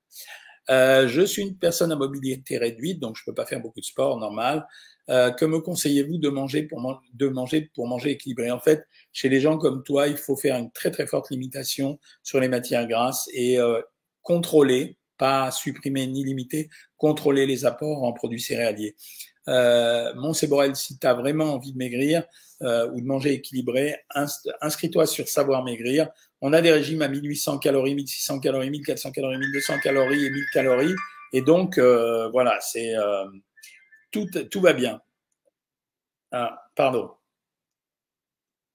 Euh, 0.70 1.08
je 1.08 1.22
suis 1.22 1.42
une 1.42 1.56
personne 1.56 1.92
à 1.92 1.96
mobilité 1.96 2.58
réduite, 2.58 3.00
donc 3.00 3.16
je 3.16 3.22
peux 3.24 3.34
pas 3.34 3.46
faire 3.46 3.60
beaucoup 3.60 3.80
de 3.80 3.84
sport 3.84 4.18
normal. 4.18 4.66
Euh, 5.08 5.30
que 5.30 5.44
me 5.44 5.60
conseillez-vous 5.60 6.18
de 6.18 6.28
manger 6.28 6.64
pour 6.64 7.00
de 7.14 7.28
manger 7.28 7.70
pour 7.74 7.86
manger 7.86 8.10
équilibré? 8.10 8.50
En 8.50 8.58
fait, 8.58 8.86
chez 9.12 9.28
les 9.28 9.40
gens 9.40 9.58
comme 9.58 9.84
toi, 9.84 10.08
il 10.08 10.16
faut 10.16 10.36
faire 10.36 10.56
une 10.56 10.72
très 10.72 10.90
très 10.90 11.06
forte 11.06 11.30
limitation 11.30 11.98
sur 12.24 12.40
les 12.40 12.48
matières 12.48 12.88
grasses 12.88 13.28
et 13.32 13.60
euh, 13.60 13.80
contrôler, 14.22 14.98
pas 15.16 15.52
supprimer 15.52 16.06
ni 16.08 16.24
limiter, 16.24 16.68
contrôler 16.96 17.46
les 17.46 17.64
apports 17.64 18.02
en 18.02 18.12
produits 18.12 18.40
céréaliers. 18.40 18.96
Euh, 19.48 20.12
mon 20.14 20.32
Borel, 20.48 20.74
si 20.74 20.98
tu 20.98 21.06
as 21.06 21.14
vraiment 21.14 21.54
envie 21.54 21.72
de 21.72 21.78
maigrir 21.78 22.24
euh, 22.62 22.90
ou 22.90 23.00
de 23.00 23.06
manger 23.06 23.32
équilibré, 23.34 24.04
inscris-toi 24.60 25.06
sur 25.06 25.28
Savoir 25.28 25.64
Maigrir. 25.64 26.08
On 26.40 26.52
a 26.52 26.60
des 26.60 26.72
régimes 26.72 27.02
à 27.02 27.08
1800 27.08 27.58
calories, 27.58 27.94
1600 27.94 28.40
calories, 28.40 28.70
1400 28.70 29.12
calories, 29.12 29.38
1200 29.38 29.78
calories 29.80 30.24
et 30.24 30.30
1000 30.30 30.44
calories. 30.52 30.94
Et 31.32 31.42
donc, 31.42 31.78
euh, 31.78 32.28
voilà, 32.30 32.58
c'est 32.60 32.94
tout, 34.10 34.26
tout 34.50 34.60
va 34.60 34.72
bien. 34.72 35.00
Ah, 36.32 36.62
pardon. 36.74 37.10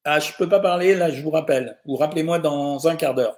Ah, 0.04 0.20
je 0.20 0.32
peux 0.34 0.50
pas 0.50 0.60
parler, 0.60 0.96
là, 0.96 1.12
je 1.12 1.22
vous 1.22 1.30
rappelle. 1.30 1.80
Ou 1.86 1.96
rappelez-moi 1.96 2.40
dans 2.40 2.88
un 2.88 2.96
quart 2.96 3.14
d'heure. 3.14 3.38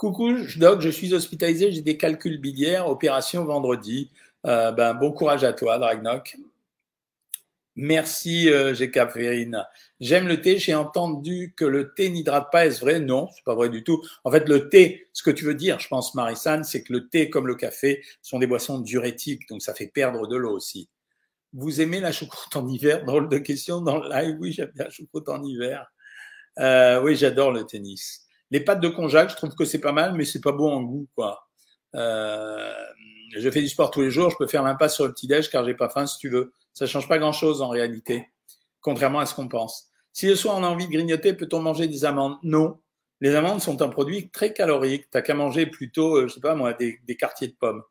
Coucou, 0.00 0.34
Doc, 0.56 0.80
je 0.80 0.88
suis 0.88 1.12
hospitalisé, 1.12 1.72
j'ai 1.72 1.82
des 1.82 1.98
calculs 1.98 2.40
biliaires, 2.40 2.88
opération 2.88 3.44
vendredi. 3.44 4.10
Euh, 4.46 4.72
ben, 4.72 4.94
bon 4.94 5.12
courage 5.12 5.44
à 5.44 5.52
toi, 5.52 5.78
Dragnok. 5.78 6.38
Merci, 7.76 8.48
euh, 8.48 8.72
J'aime 10.00 10.26
le 10.26 10.40
thé. 10.40 10.56
J'ai 10.56 10.74
entendu 10.74 11.52
que 11.54 11.66
le 11.66 11.92
thé 11.92 12.08
n'hydrate 12.08 12.50
pas. 12.50 12.64
Est-ce 12.64 12.80
vrai? 12.80 12.98
Non, 12.98 13.28
c'est 13.34 13.44
pas 13.44 13.54
vrai 13.54 13.68
du 13.68 13.84
tout. 13.84 14.02
En 14.24 14.30
fait, 14.30 14.48
le 14.48 14.70
thé, 14.70 15.06
ce 15.12 15.22
que 15.22 15.30
tu 15.30 15.44
veux 15.44 15.54
dire, 15.54 15.78
je 15.80 15.88
pense, 15.88 16.14
Marisane, 16.14 16.64
c'est 16.64 16.82
que 16.82 16.94
le 16.94 17.10
thé, 17.10 17.28
comme 17.28 17.46
le 17.46 17.54
café, 17.54 18.02
sont 18.22 18.38
des 18.38 18.46
boissons 18.46 18.78
diurétiques, 18.78 19.50
donc 19.50 19.60
ça 19.60 19.74
fait 19.74 19.88
perdre 19.88 20.26
de 20.26 20.34
l'eau 20.34 20.56
aussi. 20.56 20.88
Vous 21.52 21.82
aimez 21.82 22.00
la 22.00 22.12
choucroute 22.12 22.56
en 22.56 22.66
hiver? 22.66 23.04
Drôle 23.04 23.28
de 23.28 23.36
question 23.36 23.82
dans 23.82 23.98
le 23.98 24.08
live. 24.08 24.38
Oui, 24.40 24.52
j'aime 24.52 24.72
la 24.76 24.88
choucroute 24.88 25.28
en 25.28 25.44
hiver. 25.44 25.92
Euh, 26.58 27.02
oui, 27.02 27.16
j'adore 27.16 27.52
le 27.52 27.64
tennis. 27.64 28.29
Les 28.50 28.60
pâtes 28.60 28.80
de 28.80 28.88
konjac, 28.88 29.30
je 29.30 29.36
trouve 29.36 29.54
que 29.54 29.64
c'est 29.64 29.78
pas 29.78 29.92
mal, 29.92 30.14
mais 30.14 30.24
c'est 30.24 30.40
pas 30.40 30.52
beau 30.52 30.68
en 30.68 30.82
goût, 30.82 31.06
quoi. 31.14 31.46
Euh, 31.94 32.72
je 33.36 33.50
fais 33.50 33.62
du 33.62 33.68
sport 33.68 33.90
tous 33.90 34.02
les 34.02 34.10
jours, 34.10 34.30
je 34.30 34.36
peux 34.36 34.46
faire 34.46 34.62
l'impasse 34.62 34.94
sur 34.94 35.06
le 35.06 35.12
petit-déj 35.12 35.50
car 35.50 35.64
j'ai 35.64 35.74
pas 35.74 35.88
faim 35.88 36.06
si 36.06 36.18
tu 36.18 36.28
veux. 36.28 36.52
Ça 36.72 36.86
change 36.86 37.08
pas 37.08 37.18
grand-chose 37.18 37.62
en 37.62 37.68
réalité, 37.68 38.28
contrairement 38.80 39.20
à 39.20 39.26
ce 39.26 39.34
qu'on 39.34 39.48
pense. 39.48 39.88
Si 40.12 40.26
le 40.26 40.34
soir 40.34 40.56
on 40.58 40.64
a 40.64 40.68
envie 40.68 40.86
de 40.86 40.92
grignoter, 40.92 41.34
peut-on 41.34 41.60
manger 41.60 41.86
des 41.86 42.04
amandes? 42.04 42.38
Non. 42.42 42.78
Les 43.20 43.34
amandes 43.34 43.60
sont 43.60 43.82
un 43.82 43.88
produit 43.88 44.30
très 44.30 44.52
calorique. 44.52 45.06
T'as 45.10 45.22
qu'à 45.22 45.34
manger 45.34 45.66
plutôt, 45.66 46.16
euh, 46.16 46.28
je 46.28 46.34
sais 46.34 46.40
pas 46.40 46.54
moi, 46.54 46.72
des 46.72 47.16
quartiers 47.18 47.48
de 47.48 47.54
pommes. 47.54 47.82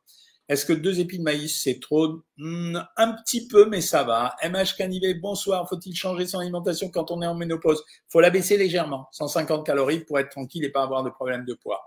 Est-ce 0.50 0.66
que 0.66 0.74
deux 0.74 1.00
épis 1.00 1.20
de 1.20 1.24
maïs, 1.24 1.62
c'est 1.64 1.80
trop? 1.80 2.24
Hmm, 2.38 2.80
Un 2.98 3.14
petit 3.14 3.48
peu, 3.48 3.70
mais 3.70 3.82
ça 3.82 4.04
va. 4.04 4.36
MH 4.44 4.76
Canivet, 4.76 5.14
bonsoir. 5.14 5.70
Faut-il 5.70 5.96
changer 5.96 6.26
son 6.26 6.40
alimentation 6.40 6.90
quand 6.90 7.12
on 7.12 7.22
est 7.22 7.28
en 7.28 7.36
ménopause? 7.36 7.84
Faut 8.10 8.20
la 8.20 8.32
baisser 8.32 8.58
légèrement, 8.58 9.08
150 9.12 9.64
calories 9.64 10.00
pour 10.00 10.18
être 10.18 10.30
tranquille 10.30 10.66
et 10.66 10.70
pas 10.70 10.82
avoir 10.82 11.04
de 11.04 11.12
problème 11.12 11.46
de 11.46 11.54
poids. 11.54 11.82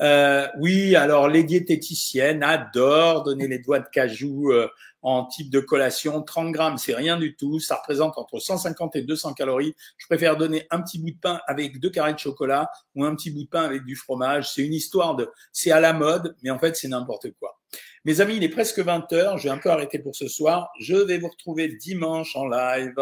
Euh, 0.00 0.48
oui, 0.58 0.96
alors 0.96 1.28
les 1.28 1.44
diététiciennes 1.44 2.42
adorent 2.42 3.24
donner 3.24 3.46
les 3.46 3.58
doigts 3.58 3.78
de 3.78 3.88
cajou 3.92 4.50
euh, 4.50 4.68
en 5.02 5.26
type 5.26 5.50
de 5.50 5.60
collation. 5.60 6.22
30 6.22 6.52
grammes, 6.52 6.78
c'est 6.78 6.94
rien 6.94 7.18
du 7.18 7.36
tout. 7.36 7.60
Ça 7.60 7.76
représente 7.76 8.16
entre 8.18 8.38
150 8.38 8.96
et 8.96 9.02
200 9.02 9.34
calories. 9.34 9.74
Je 9.98 10.06
préfère 10.06 10.36
donner 10.36 10.66
un 10.70 10.80
petit 10.80 10.98
bout 10.98 11.10
de 11.10 11.18
pain 11.20 11.40
avec 11.46 11.80
deux 11.80 11.90
carrés 11.90 12.14
de 12.14 12.18
chocolat 12.18 12.70
ou 12.94 13.04
un 13.04 13.14
petit 13.14 13.30
bout 13.30 13.44
de 13.44 13.48
pain 13.48 13.62
avec 13.62 13.84
du 13.84 13.96
fromage. 13.96 14.52
C'est 14.52 14.62
une 14.62 14.74
histoire 14.74 15.16
de, 15.16 15.30
c'est 15.52 15.72
à 15.72 15.80
la 15.80 15.92
mode, 15.92 16.36
mais 16.42 16.50
en 16.50 16.58
fait, 16.58 16.76
c'est 16.76 16.88
n'importe 16.88 17.30
quoi. 17.38 17.58
Mes 18.04 18.20
amis, 18.20 18.36
il 18.36 18.44
est 18.44 18.48
presque 18.48 18.80
20 18.80 19.12
heures. 19.12 19.38
Je 19.38 19.44
vais 19.44 19.50
un 19.50 19.58
peu 19.58 19.70
arrêter 19.70 19.98
pour 19.98 20.16
ce 20.16 20.28
soir. 20.28 20.70
Je 20.80 20.96
vais 20.96 21.18
vous 21.18 21.28
retrouver 21.28 21.68
dimanche 21.68 22.34
en 22.36 22.46
live. 22.46 22.94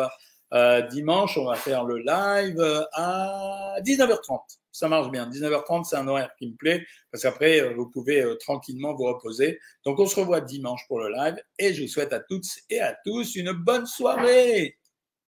Euh, 0.53 0.83
dimanche, 0.83 1.39
on 1.39 1.45
va 1.45 1.55
faire 1.55 1.85
le 1.85 1.99
live 1.99 2.87
à 2.93 3.77
19h30. 3.83 4.59
Ça 4.73 4.89
marche 4.89 5.11
bien. 5.11 5.29
19h30, 5.29 5.85
c'est 5.85 5.97
un 5.97 6.09
horaire 6.09 6.31
qui 6.39 6.49
me 6.49 6.57
plaît 6.57 6.87
parce 7.11 7.23
qu'après, 7.23 7.61
euh, 7.61 7.75
vous 7.75 7.89
pouvez 7.89 8.23
euh, 8.23 8.37
tranquillement 8.37 8.95
vous 8.95 9.05
reposer. 9.05 9.59
Donc, 9.85 9.99
on 9.99 10.07
se 10.07 10.19
revoit 10.19 10.41
dimanche 10.41 10.87
pour 10.89 11.01
le 11.01 11.11
live 11.11 11.37
et 11.59 11.75
je 11.75 11.83
vous 11.83 11.89
souhaite 11.89 12.13
à 12.13 12.21
toutes 12.21 12.47
et 12.69 12.81
à 12.81 12.97
tous 13.05 13.37
une 13.37 13.53
bonne 13.53 13.87
soirée. 13.87 14.77